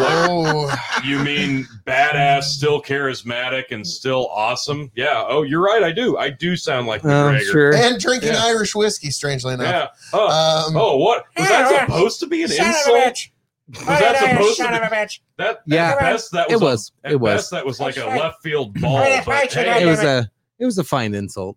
[0.00, 0.74] oh,
[1.04, 4.90] You mean badass, still charismatic, and still awesome?
[4.94, 5.24] Yeah.
[5.26, 5.82] Oh, you're right.
[5.82, 6.16] I do.
[6.16, 7.40] I do sound like Oh, McGregor.
[7.52, 7.74] sure.
[7.74, 8.44] and drinking Yeah.
[8.44, 9.66] Irish whiskey, strangely enough.
[9.66, 9.86] Yeah.
[10.12, 13.28] Oh, Um, oh, what was that supposed to be an insult?
[13.70, 14.68] Was that supposed to be?
[14.96, 15.20] bitch.
[15.36, 15.90] That Yeah.
[15.92, 16.92] at best that was It a- was.
[17.04, 17.34] at It was.
[17.34, 18.98] best that was like a left field ball.
[19.26, 21.56] But hey, It was a it was a fine insult.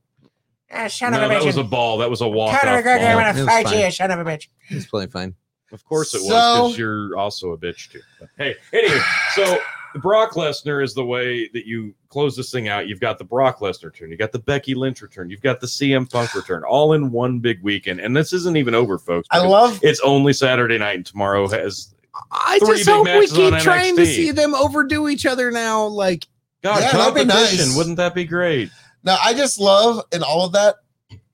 [0.74, 1.46] Ah, son no, of a that bitch.
[1.46, 1.98] was a ball.
[1.98, 4.48] That was a walk Conor off McGregor, I'm gonna fight you, son of a bitch.
[4.70, 5.36] It was plenty fine.
[5.72, 8.02] Of course it was So- because you're also a bitch too.
[8.20, 9.00] But hey, anyway,
[9.36, 9.58] so
[9.94, 12.88] the Brock Lesnar is the way that you close this thing out.
[12.88, 15.68] You've got the Brock Lesnar return, you got the Becky Lynch return, you've got the
[15.68, 18.00] CM Punk return, all in one big weekend.
[18.00, 19.28] And this isn't even over, folks.
[19.32, 21.94] I love it's only Saturday night, and tomorrow has
[22.32, 25.86] I Three just big hope we keep trying to see them overdo each other now.
[25.86, 26.28] Like
[26.62, 27.68] God Yeah, that'd be competition.
[27.70, 27.78] nice.
[27.78, 28.70] Wouldn't that be great?
[29.04, 29.18] now.
[29.24, 30.76] I just love in all of that.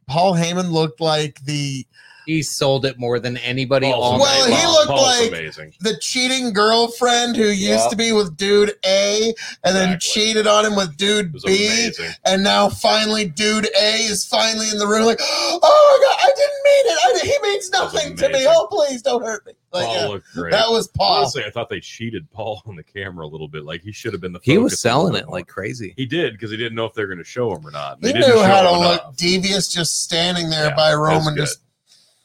[0.08, 1.86] Paul Heyman looked like the
[2.28, 3.90] he sold it more than anybody.
[3.92, 4.74] Paul's all Well, he long.
[4.76, 5.74] looked Paul's like- amazing.
[5.80, 7.88] the cheating girlfriend who used Yeah.
[7.90, 11.40] to be with dude A and then cheated on him with dude B.
[11.68, 12.12] amazing.
[12.26, 15.06] And now finally, dude A is finally in the room.
[15.06, 17.00] Like, oh my god, I didn't mean it.
[17.24, 18.46] I, he means nothing to me.
[18.48, 19.54] Oh please, don't hurt me.
[19.74, 20.52] Like, Paul yeah, looked great.
[20.52, 21.18] that was Paul.
[21.22, 23.64] Honestly, I thought they cheated Paul on the camera a little bit.
[23.64, 24.40] Like he should have been the.
[24.44, 25.94] he was selling it like crazy.
[25.98, 27.98] he did because he didn't know if they were going to show him or not.
[28.02, 29.18] he They didn't knew how to look enough.
[29.18, 31.60] devious, just standing there Yeah, by it was Roman, just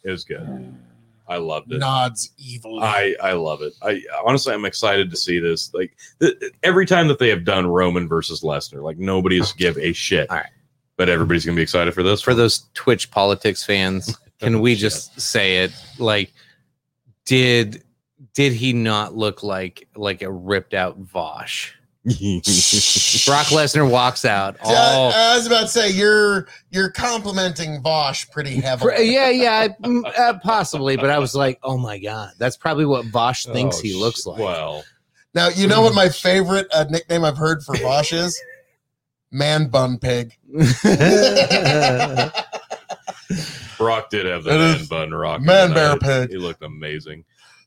[0.05, 0.75] It was good.
[1.29, 1.79] I loved it.
[1.79, 2.83] nods evil.
[2.83, 3.73] I I love it.
[3.81, 5.73] I honestly I'm excited to see this.
[5.73, 9.93] Like th- every time that they have done Roman versus Lesnar, like nobody's give a
[9.93, 10.29] shit.
[10.31, 10.51] All right.
[10.97, 12.21] But everybody's gonna be excited for this.
[12.21, 12.39] For one.
[12.39, 14.81] those Twitch politics fans, can we Shit.
[14.81, 15.73] just say it?
[15.99, 16.33] Like,
[17.25, 17.83] did
[18.35, 21.71] did he not look like like a ripped out Vaush?
[22.05, 24.57] Brock Lesnar walks out.
[24.65, 29.13] Yeah, All I was about to say you're you're complimenting Vaush pretty heavily.
[29.13, 30.97] yeah, yeah, mm, uh, possibly.
[30.97, 34.27] But I was like, oh my god, that's probably what Vaush thinks Oh, he looks
[34.27, 34.41] like.
[34.41, 34.83] Well,
[35.35, 38.41] Now you know what my favorite uh, nickname I've heard for Vaush is?
[39.31, 40.35] Man bun pig.
[43.79, 45.41] Brock did have the man bun rock.
[45.41, 46.21] man bear tonight.
[46.23, 46.31] pig.
[46.31, 47.25] He looked amazing.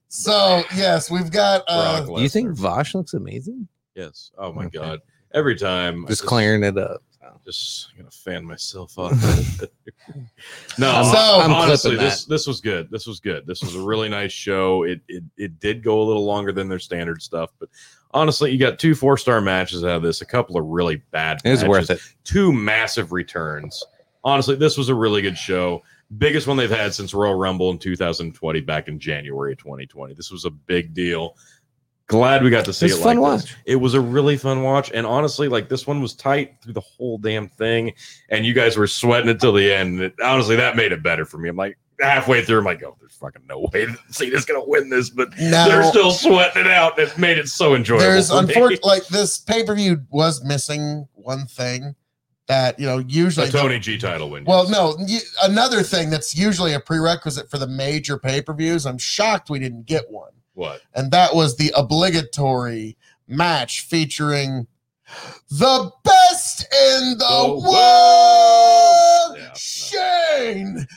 [0.07, 2.59] so yes, we've got uh, Brock Do you think Lesnar.
[2.77, 3.67] Vaush looks amazing?
[3.95, 4.31] Yes.
[4.37, 4.77] Oh my Okay.
[4.77, 4.99] god.
[5.33, 7.01] Every time I Just clearing it up.
[7.45, 9.11] just gonna fan myself off.
[10.77, 12.89] no, I'm- So- I'm honestly, this this was good.
[12.91, 13.45] This was good.
[13.47, 14.83] This was a really nice show.
[14.83, 17.69] It it it did go a little longer than their standard stuff, but
[18.11, 21.39] honestly, you got two four star matches out of this, a couple of really bad.
[21.43, 21.99] It was worth it.
[22.23, 23.83] Two massive returns.
[24.23, 25.83] Honestly, this was a really good show.
[26.17, 30.13] Biggest one they've had since Royal Rumble in 2020, back in January 2020.
[30.13, 31.35] This was a big deal.
[32.07, 32.91] Glad we got to see it.
[32.93, 33.51] a fun like this.
[33.51, 33.57] watch.
[33.65, 36.81] It was a really fun watch, and honestly, like this one was tight through the
[36.81, 37.93] whole damn thing,
[38.29, 39.99] and you guys were sweating until the end.
[39.99, 41.49] It- honestly, that made it better for me.
[41.49, 44.89] I'm like halfway through, I'm like, oh, there's fucking no way that Cena's gonna win
[44.89, 46.99] this, but they're still sweating it out.
[46.99, 48.03] It made it so enjoyable.
[48.03, 51.95] There's unfortunately like this pay per view was missing one thing
[52.47, 54.45] that you know usually a Tony G title win.
[54.45, 54.95] Well, no,
[55.43, 58.85] another thing that's usually a prerequisite for the major pay per views.
[58.85, 60.81] I'm shocked we didn't get one, what?
[60.93, 62.97] and that was the obligatory
[63.27, 64.67] match featuring
[65.51, 69.37] the best in the The world, world!
[69.37, 69.53] Yeah.
[69.55, 70.87] Shane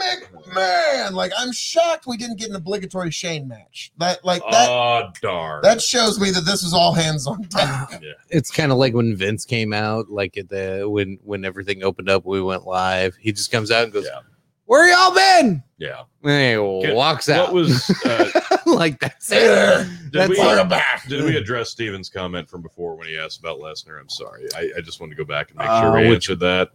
[0.00, 1.12] McMahon.
[1.12, 3.92] Like, I'm shocked we didn't get an obligatory Shane match.
[3.98, 4.68] That, like that.
[4.68, 5.62] Oh darn!
[5.62, 8.00] that shows me that this was all hands on uh, deck.
[8.02, 8.12] yeah.
[8.30, 12.08] It's kind of like when Vince came out, like at the when when everything opened
[12.08, 13.16] up, we went live.
[13.20, 14.20] He just comes out and goes, Yeah.
[14.66, 16.02] "Where y'all been?" Yeah.
[16.22, 17.52] And he walks out.
[17.52, 17.90] What was?
[18.04, 19.34] Uh, like that's it.
[19.36, 20.36] There, did That's we?
[20.36, 21.06] Bring back.
[21.08, 24.00] Did we address Steven's comment from before when he asked about Lesnar?
[24.00, 24.46] I'm sorry.
[24.56, 26.70] I, I just wanted to go back and make Uh, sure we which- answered that.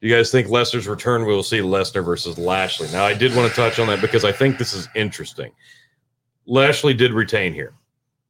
[0.00, 1.22] You guys think Lesnar's return?
[1.26, 2.88] We will see Lesnar versus Lashley.
[2.92, 5.52] Now, I did want to touch on that because I think this is interesting.
[6.46, 7.74] Lashley did retain here.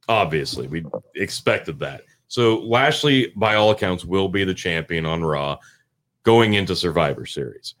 [0.07, 0.85] Obviously, we
[1.15, 2.01] expected that.
[2.27, 5.57] So Lashley, by all accounts, will be the champion on Raw
[6.23, 7.75] going into Survivor Series.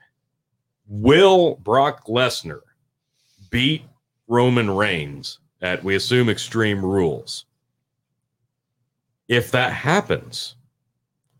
[0.95, 2.59] Will Brock Lesnar
[3.49, 3.81] beat
[4.27, 7.45] Roman Reigns at we assume Extreme Rules?
[9.27, 10.55] If that happens,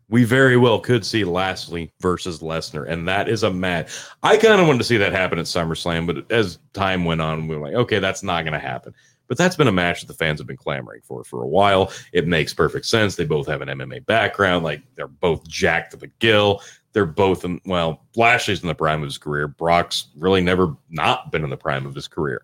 [0.10, 3.92] we very well could see Lashley versus Lesnar, and that is a match.
[4.24, 7.48] I kind of wanted to see that happen at SummerSlam, but as time went on,
[7.48, 8.96] we were like, okay, that's not going to happen.
[9.28, 11.94] But that's been a match that the fans have been clamoring for for a while.
[12.12, 13.16] It makes perfect sense.
[13.16, 14.64] They both have an MMA background.
[14.64, 16.62] Like they're both jacked to the gill.
[16.94, 19.48] They're both in, well, Lashley's in the prime of his career.
[19.48, 22.44] Brock's really never not been in the prime of his career.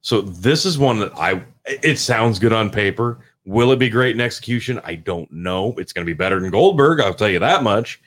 [0.00, 3.20] So this is one that I, it sounds good on paper.
[3.44, 4.80] Will it be great in execution?
[4.84, 5.74] I don't know.
[5.78, 7.00] It's going to be better than Goldberg.
[7.00, 8.00] I'll tell you that much.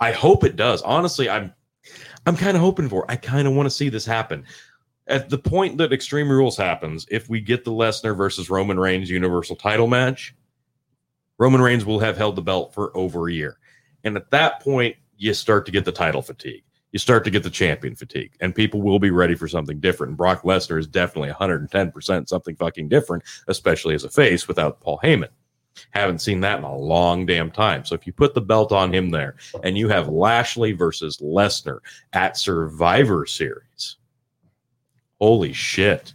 [0.00, 0.82] I hope it does.
[0.82, 1.52] Honestly, I'm,
[2.26, 3.04] I'm kind of hoping for.
[3.10, 4.44] I kind of want to see this happen.
[5.08, 9.10] At the point that Extreme Rules happens, if we get the Lesnar versus Roman Reigns
[9.10, 10.34] Universal Title match,
[11.38, 13.58] Roman Reigns will have held the belt for over a year,
[14.04, 16.64] and at that point, you start to get the title fatigue.
[16.92, 20.12] You start to get the champion fatigue, and people will be ready for something different.
[20.12, 24.98] And Brock Lesnar is definitely 110% something fucking different, especially as a face without Paul
[25.02, 25.28] Heyman.
[25.90, 27.84] Haven't seen that in a long damn time.
[27.84, 31.80] So if you put the belt on him there and you have Lashley versus Lesnar
[32.14, 33.96] at Survivor Series,
[35.20, 36.14] holy shit.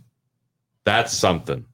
[0.85, 1.65] That's something.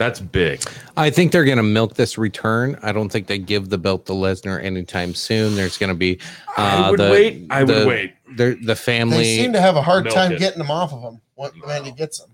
[0.00, 0.62] That's big.
[0.96, 2.78] I think they're going to milk this return.
[2.82, 5.56] I don't think they give the belt to Lesnar anytime soon.
[5.56, 6.18] There's going to be
[6.56, 7.46] I Uh, would the- wait.
[7.50, 8.14] I would the- wait.
[8.34, 9.36] the the They family.
[9.36, 10.38] seem to have a hard time it.
[10.38, 12.30] getting them off of him when, when he gets them.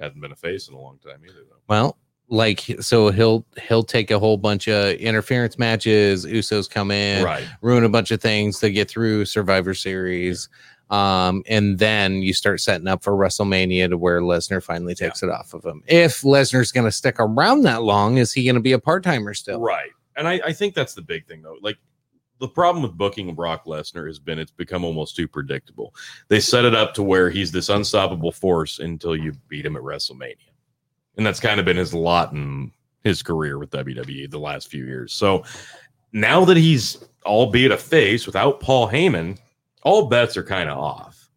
[0.00, 1.58] Hasn't been a face in a long time either, though.
[1.68, 1.96] Well,
[2.28, 6.26] like so he'll he'll take a whole bunch of interference matches.
[6.26, 7.44] Usos come in, right.
[7.62, 10.48] ruin a bunch of things to get through Survivor Series.
[10.90, 15.30] Um, and then you start setting up for WrestleMania to where Lesnar finally takes it
[15.30, 15.82] off of him.
[15.86, 19.04] If Lesnar's going to stick around that long, is he going to be a part
[19.04, 19.60] timer still?
[19.60, 19.90] Right.
[20.16, 21.56] And I, I think that's the big thing, though.
[21.62, 21.78] Like,
[22.40, 25.94] the problem with booking Brock Lesnar has been it's become almost too predictable.
[26.28, 29.82] They set it up to where he's this unstoppable force until you beat him at
[29.82, 30.36] WrestleMania.
[31.16, 32.72] And that's kind of been his lot in
[33.04, 35.12] his career with WWE the last few years.
[35.12, 35.44] So
[36.12, 39.38] now that he's, albeit a face without Paul Heyman,
[39.82, 41.30] all bets are kind of off.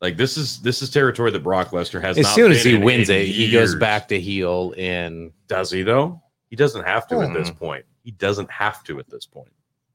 [0.00, 2.16] Like this is this is territory that Brock Lesnar has.
[2.18, 5.70] As soon as he in wins in it, he goes back to heel in Does
[5.70, 6.22] he though?
[6.50, 7.56] He doesn't have to at this Hmm.
[7.56, 7.84] point.
[8.04, 9.50] He doesn't have to at this point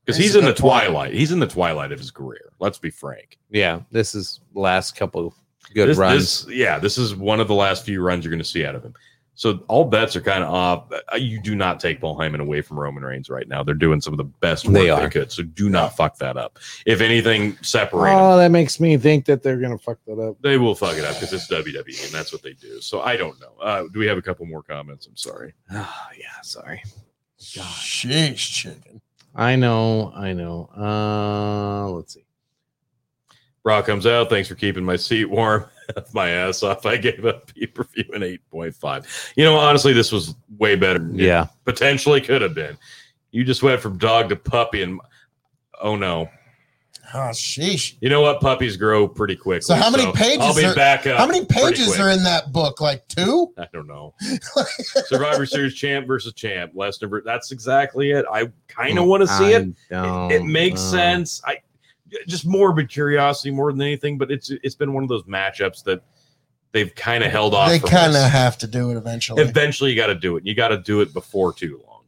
[0.05, 0.57] because he's in the point.
[0.57, 1.13] twilight.
[1.13, 2.51] He's in the twilight of his career.
[2.59, 3.37] Let's be frank.
[3.49, 3.79] yeah.
[3.91, 5.33] This is last couple
[5.73, 6.45] good this, runs.
[6.45, 8.75] this- yeah, this is one of the last few runs you're going to see out
[8.75, 8.93] of him.
[9.35, 10.91] So all bets are kind of off.
[10.91, 13.63] Uh, You do not take Paul Heyman away from Roman Reigns right now.
[13.63, 15.31] They're doing some of the best work They they, could.
[15.31, 16.59] So do not fuck that up.
[16.85, 18.11] If anything, separate.
[18.11, 18.17] 'em.
[18.19, 20.37] Oh, that makes me think that they're gonna fuck that up.
[20.41, 22.79] They will fuck it up because it's WWE and that's what they do.
[22.81, 23.53] So I don't know.
[23.61, 25.07] Uh, do we have a couple more comments?
[25.07, 25.53] I'm sorry.
[25.71, 26.83] Oh, yeah, sorry.
[27.39, 29.01] Sheesh, chicken.
[29.35, 30.69] I know, I know.
[30.77, 32.23] Uh let's see.
[33.63, 34.29] Brock comes out.
[34.29, 35.65] Thanks for keeping my seat warm.
[36.13, 36.85] my ass off.
[36.85, 39.33] I gave up pay per view an 8.5.
[39.35, 40.99] You know, honestly, this was way better.
[40.99, 41.47] than it Yeah.
[41.65, 42.77] potentially could have been.
[43.31, 44.99] You just went from dog to puppy, and
[45.81, 46.29] oh no.
[47.15, 47.95] Oh, sheesh.
[47.99, 48.39] You know what?
[48.41, 49.61] Puppies grow pretty quickly.
[49.61, 51.17] So how many pages I'll be are- back up.
[51.17, 52.79] How many pages are in that book?
[52.81, 53.53] Like two?
[53.57, 54.13] I don't know.
[55.07, 56.73] Survivor Series champ versus champ.
[56.73, 57.09] Lesnar.
[57.09, 58.25] ver- That's exactly it.
[58.31, 59.67] I kind of want to see it.
[59.89, 60.87] It, it makes know.
[60.87, 61.41] Uh, sense.
[61.45, 61.57] I
[62.27, 66.03] just morbid curiosity more than anything, but it's it's been one of those matchups that
[66.71, 67.69] they've kind of held off.
[67.69, 69.41] They kind of have to do it eventually.
[69.41, 70.45] Eventually, you got to do it.
[70.45, 72.03] You got to do it before too long.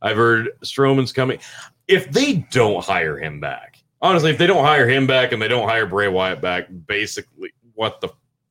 [0.00, 1.40] I've heard Strowman's coming.
[1.86, 5.48] If they don't hire him back, honestly, if they don't hire him back and they
[5.48, 8.08] don't hire Bray Wyatt back, basically, what the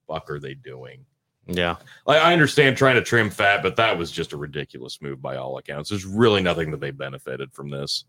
[0.08, 1.06] fuck are they doing?
[1.48, 1.78] Yeah.
[2.06, 5.38] Like, I understand trying to trim fat, but that was just a ridiculous move by
[5.38, 5.90] all accounts.
[5.90, 8.04] There's really nothing that they benefited from this.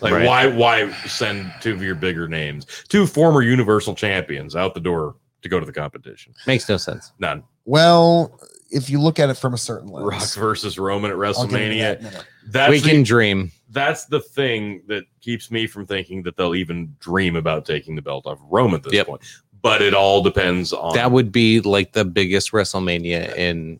[0.00, 0.26] Like, Right.
[0.26, 5.16] why why send two of your bigger names, two former Universal champions, out the door
[5.42, 6.34] to go to the competition?
[6.46, 7.12] Makes no sense.
[7.18, 7.42] None.
[7.64, 8.40] well,
[8.70, 11.60] if you look at it from a certain lens, Rock versus Roman at I'll get
[11.60, 11.80] into WrestleMania.
[11.80, 12.24] that in a minute.
[12.48, 13.52] That's we the, can dream.
[13.70, 18.02] that's the thing that keeps me from thinking that they'll even dream about taking the
[18.02, 19.06] belt off of Roman at this Yep.
[19.06, 19.22] point.
[19.60, 23.78] But it all depends on That would be like the biggest WrestleMania in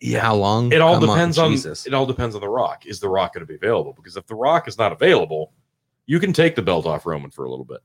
[0.00, 0.72] it, how long?
[0.72, 1.86] It all Come depends on, Jesus.
[1.86, 2.86] it all depends on the Rock.
[2.86, 3.92] Is the Rock going to be available?
[3.92, 5.52] Because if the Rock is not available,
[6.06, 7.80] you can take the belt off Roman for a little bit.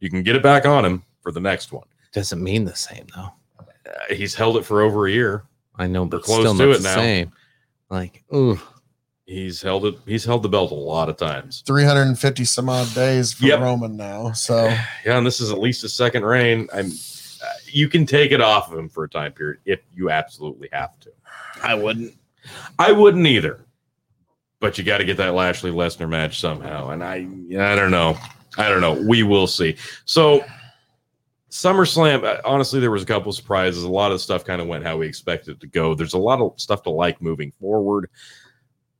[0.00, 1.86] You can get it back on him for the next one.
[2.12, 3.30] Doesn't mean the same though.
[3.58, 5.44] Uh, he's held it for over a year.
[5.76, 6.94] I know, but close still to not it the now.
[6.94, 7.32] same.
[7.90, 8.58] Like, ooh,
[9.26, 9.96] He's held it.
[10.06, 11.64] He's held the belt a lot of times.
[11.66, 13.60] 350 some odd days for Yep.
[13.60, 14.30] Roman now.
[14.32, 14.66] So
[15.04, 16.68] Yeah, and this is at least a second reign.
[16.72, 16.92] I'm.
[17.66, 20.98] You can take it off of him for a time period if you absolutely have
[21.00, 21.10] to.
[21.62, 22.14] I wouldn't.
[22.78, 23.64] I wouldn't either.
[24.60, 27.26] But you got to get that Lashley Lesnar match somehow, and I,
[27.58, 28.16] I don't know,
[28.56, 28.94] I don't know.
[29.06, 29.76] We will see.
[30.06, 30.42] So,
[31.50, 32.24] SummerSlam.
[32.24, 33.82] uh, Honestly, there was a couple surprises.
[33.82, 35.94] A lot of stuff kind of went how we expected it to go.
[35.94, 38.08] There's a lot of stuff to like moving forward.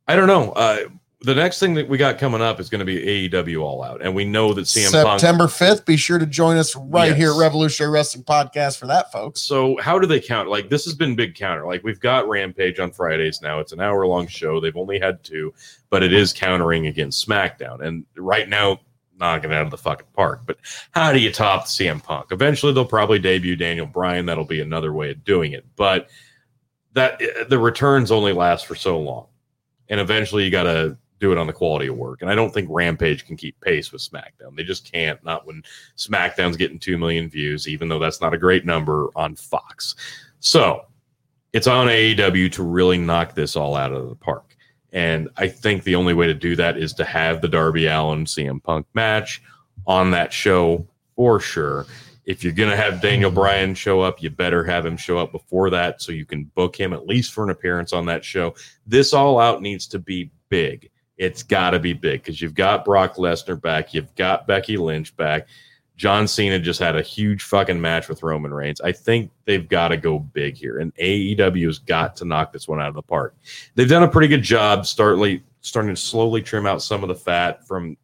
[0.07, 0.53] I don't know.
[0.53, 0.81] Uh,
[1.23, 4.03] the next thing that we got coming up is going to be AEW All Out,
[4.03, 5.19] and we know that CM Punk.
[5.21, 7.17] September 5th, be sure to join us right Yes.
[7.17, 9.41] here at Revolutionary Wrestling Podcast for that, folks.
[9.41, 10.51] So how do they count?
[10.51, 11.67] Like this has been big counter.
[11.67, 13.61] Like we've got Rampage on Fridays now.
[13.61, 14.61] It's an hour long show.
[14.61, 15.55] They've only had two,
[15.89, 17.81] but it is countering against SmackDown.
[17.81, 18.81] And right now,
[19.19, 20.43] knocking out of the fucking park.
[20.47, 20.59] But
[20.91, 22.27] how do you top CM Punk?
[22.31, 24.27] Eventually, they'll probably debut Daniel Bryan.
[24.27, 25.65] That'll be another way of doing it.
[25.77, 26.11] But
[26.93, 29.29] that eh, the returns only last for so long,
[29.89, 32.23] and eventually you got to do it on the quality of work.
[32.23, 34.57] And I don't think Rampage can keep pace with SmackDown.
[34.57, 35.23] They just can't.
[35.25, 35.63] Not when
[35.97, 39.95] SmackDown's getting 2 million views, even though that's not a great number on Fox.
[40.41, 40.87] So
[41.53, 44.57] it's on AEW to really knock this all out of the park.
[44.93, 48.25] And I think the only way to do that is to have the Darby Allin
[48.25, 49.43] CM Punk match
[49.87, 51.87] on that show for sure.
[52.25, 55.33] If you're going to have Daniel Bryan show up, you better have him show up
[55.33, 58.55] before that so you can book him at least for an appearance on that show.
[58.87, 60.91] This all out needs to be big.
[61.17, 65.17] It's got to be big because you've got Brock Lesnar back, you've got Becky Lynch
[65.17, 65.49] back.
[65.97, 68.83] John Cena just had a huge fucking match with Roman Reigns.
[68.83, 72.69] I think they've got to go big here, and AEW has got to knock this
[72.69, 73.35] one out of the park.
[73.75, 77.15] They've done a pretty good job starting starting to slowly trim out some of the
[77.15, 77.97] fat from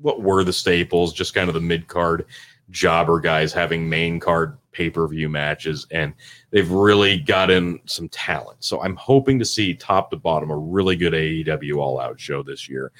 [0.00, 2.26] what were the staples, just kind of the mid card
[2.70, 6.14] jobber guys having main card pay per view matches, and
[6.50, 8.62] they've really gotten some talent.
[8.62, 12.44] So I'm hoping to see top to bottom a really good AEW All Out show
[12.44, 12.92] this year.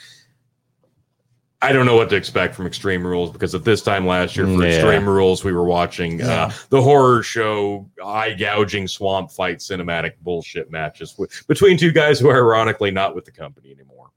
[1.62, 4.46] I don't know what to expect from Extreme Rules because at this time last year
[4.46, 4.74] for Yeah.
[4.74, 6.44] Extreme Rules we were watching Yeah.
[6.46, 12.18] uh, the horror show, eye gouging swamp fight cinematic bullshit matches w- between two guys
[12.20, 14.10] who are ironically not with the company anymore.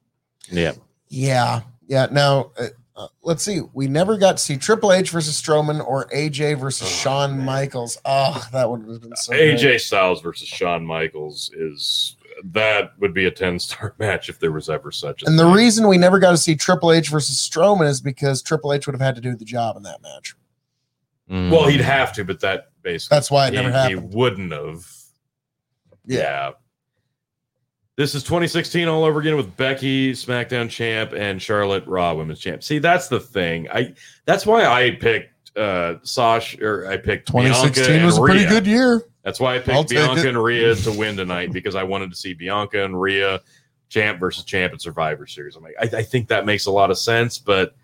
[0.52, 0.74] Yeah.
[1.10, 1.62] Yeah.
[1.88, 2.08] Yeah.
[2.12, 2.52] Now,
[2.96, 3.62] uh, let's see.
[3.74, 7.46] We never got to see Triple H versus Strowman or AJ versus Oh, Shawn man.
[7.46, 7.98] Michaels.
[8.06, 9.82] Oh, that would have been so AJ great.
[9.82, 14.70] Styles versus Shawn Michaels is that would be a 10 star match if there was
[14.70, 17.88] ever such a And the reason we never got to see Triple H versus Strowman
[17.88, 20.36] is because Triple H would have had to do the job in that match.
[21.30, 21.50] Mm.
[21.50, 24.14] well, he'd have to, but that basically That's why it he, never he happened.
[24.14, 24.86] wouldn't have.
[26.06, 26.20] Yeah.
[26.20, 26.52] yeah.
[28.02, 32.64] This is 2016 all over again with Becky, SmackDown champ, and Charlotte Raw Women's champ.
[32.64, 33.70] See, that's the thing.
[33.70, 33.94] I
[34.26, 38.46] that's why I picked uh Sash or I picked Bianca 2016 and was a pretty
[38.46, 39.04] good year.
[39.22, 40.26] That's why I picked Bianca it.
[40.30, 43.40] and Rhea to win tonight because I wanted to see Bianca and Rhea
[43.90, 45.56] champ versus champ at Survivor Series.
[45.56, 47.76] I'm like, I, I think that makes a lot of sense, but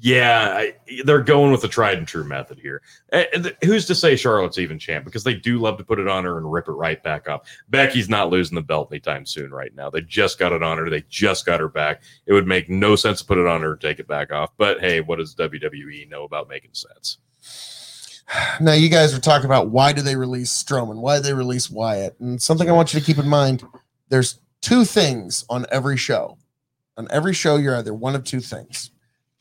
[0.00, 0.74] yeah, I,
[1.04, 2.82] they're going with the tried and true method here.
[3.12, 5.04] And- who's to say Charlotte's even champ?
[5.04, 7.48] Because they do love to put it on her and rip it right back off.
[7.68, 9.90] Becky's not losing the belt anytime soon, right now.
[9.90, 10.90] They just got it on her.
[10.90, 12.02] They just got her back.
[12.26, 14.50] It would make no sense to put it on her and take it back off.
[14.56, 17.18] But hey, what does WWE know about making sense?
[18.60, 20.96] Now, you guys were talking about why do they release Strowman?
[20.96, 22.18] Why did they release Wyatt?
[22.20, 23.62] And something I want you to keep in mind
[24.08, 26.38] there's two things on every show.
[26.96, 28.90] On every show, you're either one of two things.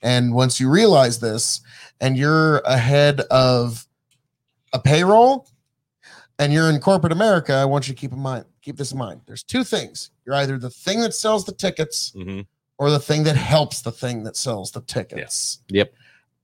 [0.03, 1.61] And once you realize this
[1.99, 3.87] and you're ahead of
[4.73, 5.47] a payroll
[6.37, 8.97] and you're in corporate America, I want you to keep in mind, keep this in
[8.97, 9.21] mind.
[9.25, 10.11] There's two things.
[10.25, 12.45] You're either the thing that sells the tickets Mhm.
[12.77, 15.59] or the thing that helps the thing that sells the tickets.
[15.69, 15.93] Yep.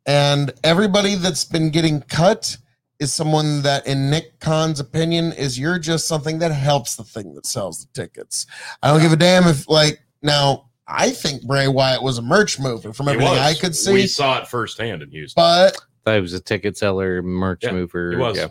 [0.05, 2.57] And everybody that's been getting cut
[2.99, 7.33] is someone that, in Nick Khan's opinion, is you're just something that helps the thing
[7.35, 8.45] that sells the tickets.
[8.81, 12.59] I don't give a damn if, like, now I think Bray Wyatt was a merch
[12.59, 13.33] mover from He everything.
[13.37, 15.39] I could see, We saw it firsthand in Houston.
[15.41, 18.11] but Thought he was a ticket seller, merch Yeah, mover.
[18.11, 18.37] he was.
[18.37, 18.47] Yeah.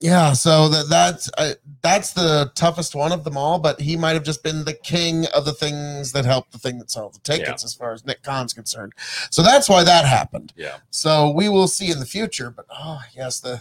[0.00, 3.58] yeah, so that that's uh, that's the toughest one of them all.
[3.58, 6.78] But he might have just been the king of the things that helped the thing
[6.78, 8.92] that sold the tickets, as far as Nick Khan's concerned.
[9.30, 10.52] So that's why that happened.
[10.56, 10.76] Yeah.
[10.90, 12.50] So we will see in the future.
[12.50, 13.60] But oh yes, the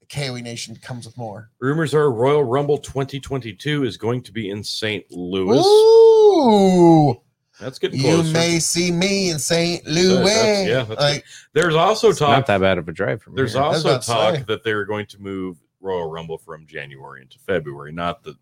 [0.00, 1.50] the KOE Nation comes with more.
[1.60, 5.04] Rumors are Royal Rumble 2022 is going to be in St.
[5.10, 5.58] Louis.
[5.64, 7.20] Ooh,
[7.60, 9.86] That's getting you may see me in St.
[9.86, 10.24] Louis.
[10.24, 12.46] that's- yeah, that's like There's also It's not talk.
[12.46, 13.62] that bad of a drive from There's here.
[13.62, 14.44] also talk say.
[14.48, 17.92] that they're going to move Royal Rumble from January into February.
[17.92, 18.36] Not that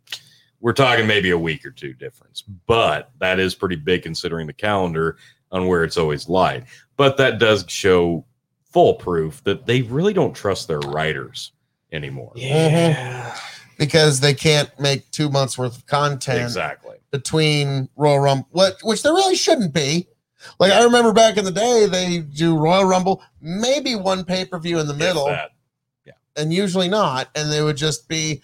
[0.60, 4.52] we're talking maybe a week or two difference, but that is pretty big considering the
[4.52, 5.16] calendar
[5.50, 6.64] on where it's always light.
[6.96, 8.24] But that does show
[8.72, 11.52] full proof that they really don't trust their writers
[11.92, 12.32] anymore.
[12.36, 12.42] Mm-hmm.
[12.44, 13.36] Yeah.
[13.80, 16.98] Because they can't make two months worth of content Exactly.
[17.10, 20.06] between Royal Rumble, what which there really shouldn't be.
[20.58, 24.58] Like I remember back in the day, they do Royal Rumble, maybe one pay per
[24.58, 25.50] view in the middle, that.
[26.36, 28.42] and usually not, and they would just be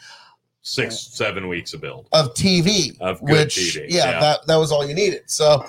[0.62, 2.08] Six, seven weeks of build.
[2.12, 4.20] of TV, Of good which TV, yeah, yeah.
[4.20, 5.22] that that was all you needed.
[5.30, 5.64] So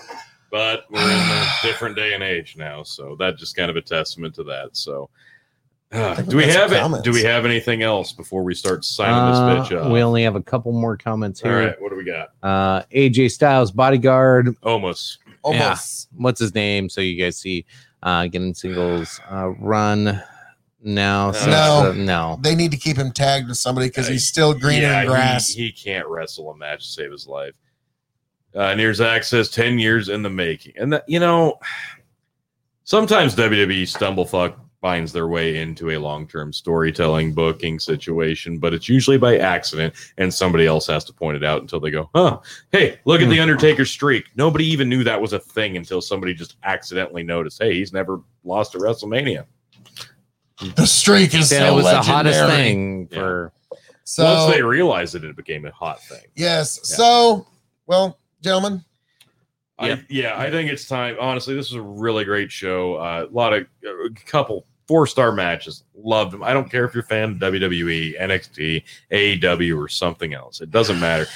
[0.49, 3.82] but we're in a different day and age now so that just kind of a
[3.82, 5.09] testament to that so
[5.93, 7.03] uh, do we we got some have it comments.
[7.05, 10.23] do we have anything else before we start signing this bitch Uh, up we only
[10.23, 11.67] have a couple more comments here.
[11.67, 14.55] right what do we got Uh, AJ Styles, bodyguard.
[14.63, 16.89] almost almost What's his name?
[16.89, 17.65] So you guys see,
[18.03, 20.21] uh, getting singles uh, run
[20.83, 21.31] now.
[21.31, 21.89] So No.
[21.89, 22.39] uh, no.
[22.41, 25.07] they need to keep him tagged with somebody because Uh, he's still greener yeah, in
[25.07, 25.47] grass.
[25.47, 27.53] He, he can't wrestle a match to save his life
[28.55, 31.59] uh, near Zach says 10 years in the making and that you know
[32.83, 34.55] sometimes WWE stumblefuck
[34.88, 40.33] finds their way into a long-term storytelling booking situation but it's usually by accident and
[40.33, 42.39] somebody else has to point it out until they go huh
[42.71, 46.33] hey look at the undertaker streak nobody even knew that was a thing until somebody
[46.33, 49.43] just accidentally noticed hey he's never lost a wrestlemania
[50.77, 52.05] the streak is Then so it was legendary.
[52.05, 53.19] the hottest thing Yeah.
[53.19, 53.53] for.
[54.05, 56.95] So once they realized it it became a hot thing yes, Yeah.
[56.95, 57.47] so
[57.88, 58.85] well, gentlemen,
[59.79, 61.17] I, yeah, I think it's time.
[61.19, 62.95] Honestly, this was a really great show.
[62.95, 65.83] Uh, a lot of a couple four star matches.
[65.95, 66.43] Loved them.
[66.43, 70.61] I don't care if you're a fan of WWE, NXT, AEW, or something else.
[70.61, 71.27] It doesn't matter.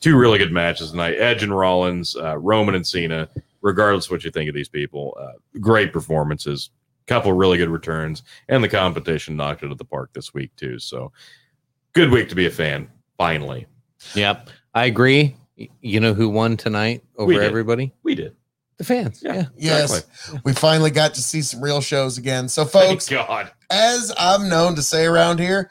[0.00, 1.14] Two really good matches tonight.
[1.14, 3.28] Edge and Rollins, uh, Roman and Cena.
[3.60, 6.70] Regardless of what you think of these people, uh, great performances.
[7.06, 10.54] Couple really good returns, and the competition knocked it out of the park this week
[10.54, 10.78] too.
[10.78, 11.10] So,
[11.94, 12.88] good week to be a fan.
[13.18, 13.66] Finally,
[14.14, 15.36] Yep, I agree.
[15.56, 17.42] You know who won tonight over did.
[17.42, 17.92] everybody?
[18.04, 18.36] we did.
[18.82, 19.22] The fans.
[19.22, 19.34] Yeah.
[19.34, 19.44] Yeah.
[19.56, 20.40] yes, Exactly.
[20.44, 22.48] we finally got to see some real shows again.
[22.48, 23.50] So, Thank folks, God.
[23.70, 25.70] as I'm known to say around here,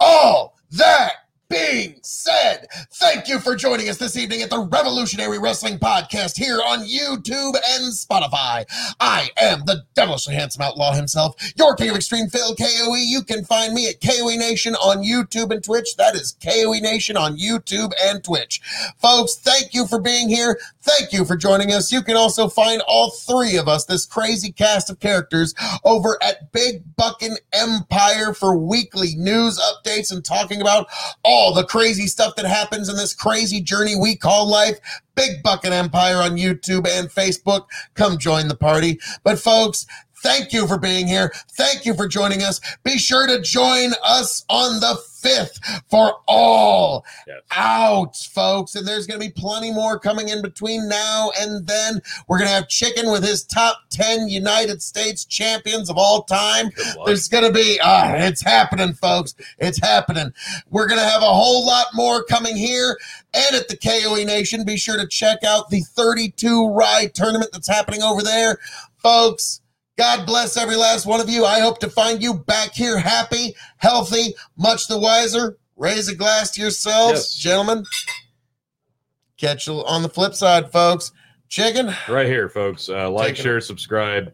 [0.00, 1.12] all that
[1.48, 6.60] being said, thank you for joining us this evening at the Revolutionary Wrestling Podcast here
[6.66, 8.66] on YouTube and Spotify.
[9.00, 12.96] I am the devilishly handsome outlaw himself, your king of extreme Phil KOE.
[12.96, 15.96] You can find me at KOE Nation on YouTube and Twitch.
[15.96, 18.60] That is KOE Nation on YouTube and Twitch.
[18.98, 20.60] Folks, thank you for being here.
[20.82, 21.90] Thank you for joining us.
[21.90, 26.52] You can also find all three of us, this crazy cast of characters, over at
[26.52, 30.88] Big Buckin Empire for weekly news updates and talking about
[31.24, 34.78] all the crazy stuff that happens in this crazy journey we call life.
[35.14, 37.66] Big Bucket Empire on YouTube and Facebook.
[37.94, 38.98] Come join the party.
[39.24, 39.86] But folks,
[40.22, 41.32] thank you for being here.
[41.52, 42.60] Thank you for joining us.
[42.84, 47.40] Be sure to join us on the 5th for all Yes.
[47.50, 48.76] out, folks.
[48.76, 52.00] And there's going to be plenty more coming in between now and then.
[52.28, 56.70] We're going to have Chicken with his top 10 United States champions of all time.
[57.04, 59.34] There's going to be, ah, it's happening, folks.
[59.58, 60.32] It's happening.
[60.70, 62.96] We're going to have a whole lot more coming here
[63.34, 64.64] and at the KOE Nation.
[64.64, 68.58] Be sure to check out the 32 ride tournament that's happening over there.
[68.98, 69.60] Folks,
[69.98, 71.44] God bless every last one of you.
[71.44, 75.58] I hope to find you back here happy, healthy, much the wiser.
[75.76, 77.34] Raise a glass to yourselves, Yes.
[77.34, 77.84] gentlemen.
[79.36, 81.12] Catch you on the flip side, folks.
[81.48, 81.92] Chicken.
[82.08, 82.88] right here, folks.
[82.88, 83.38] Uh, like, it.
[83.38, 84.32] share, subscribe.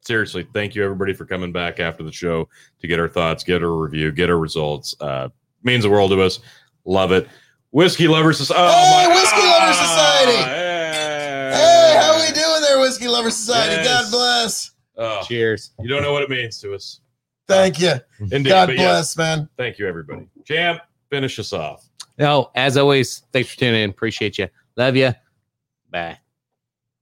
[0.00, 2.48] Seriously, thank you everybody for coming back after the show
[2.80, 4.94] to get our thoughts, get our review, get our results.
[5.00, 5.28] Uh,
[5.62, 6.40] means the world to us.
[6.84, 7.28] Love it.
[7.70, 8.72] Whiskey Lovers Society.
[8.72, 10.36] Hey, Whiskey Lovers Society!
[10.36, 13.76] Hey, Hey, how we doing there, Whiskey Lover Society?
[13.76, 13.86] Yes.
[13.86, 14.70] God bless.
[14.96, 15.70] Oh, Cheers.
[15.80, 17.00] you don't know what it means to us.
[17.46, 17.92] Thank you.
[18.20, 18.46] Indeed.
[18.48, 19.48] God but bless, yes, man.
[19.56, 20.28] thank you, everybody.
[20.44, 20.80] Champ,
[21.10, 21.86] finish us off.
[22.18, 23.90] No, as always, thanks for tuning in.
[23.90, 24.48] Appreciate you.
[24.76, 25.12] Love you.
[25.90, 26.18] Bye.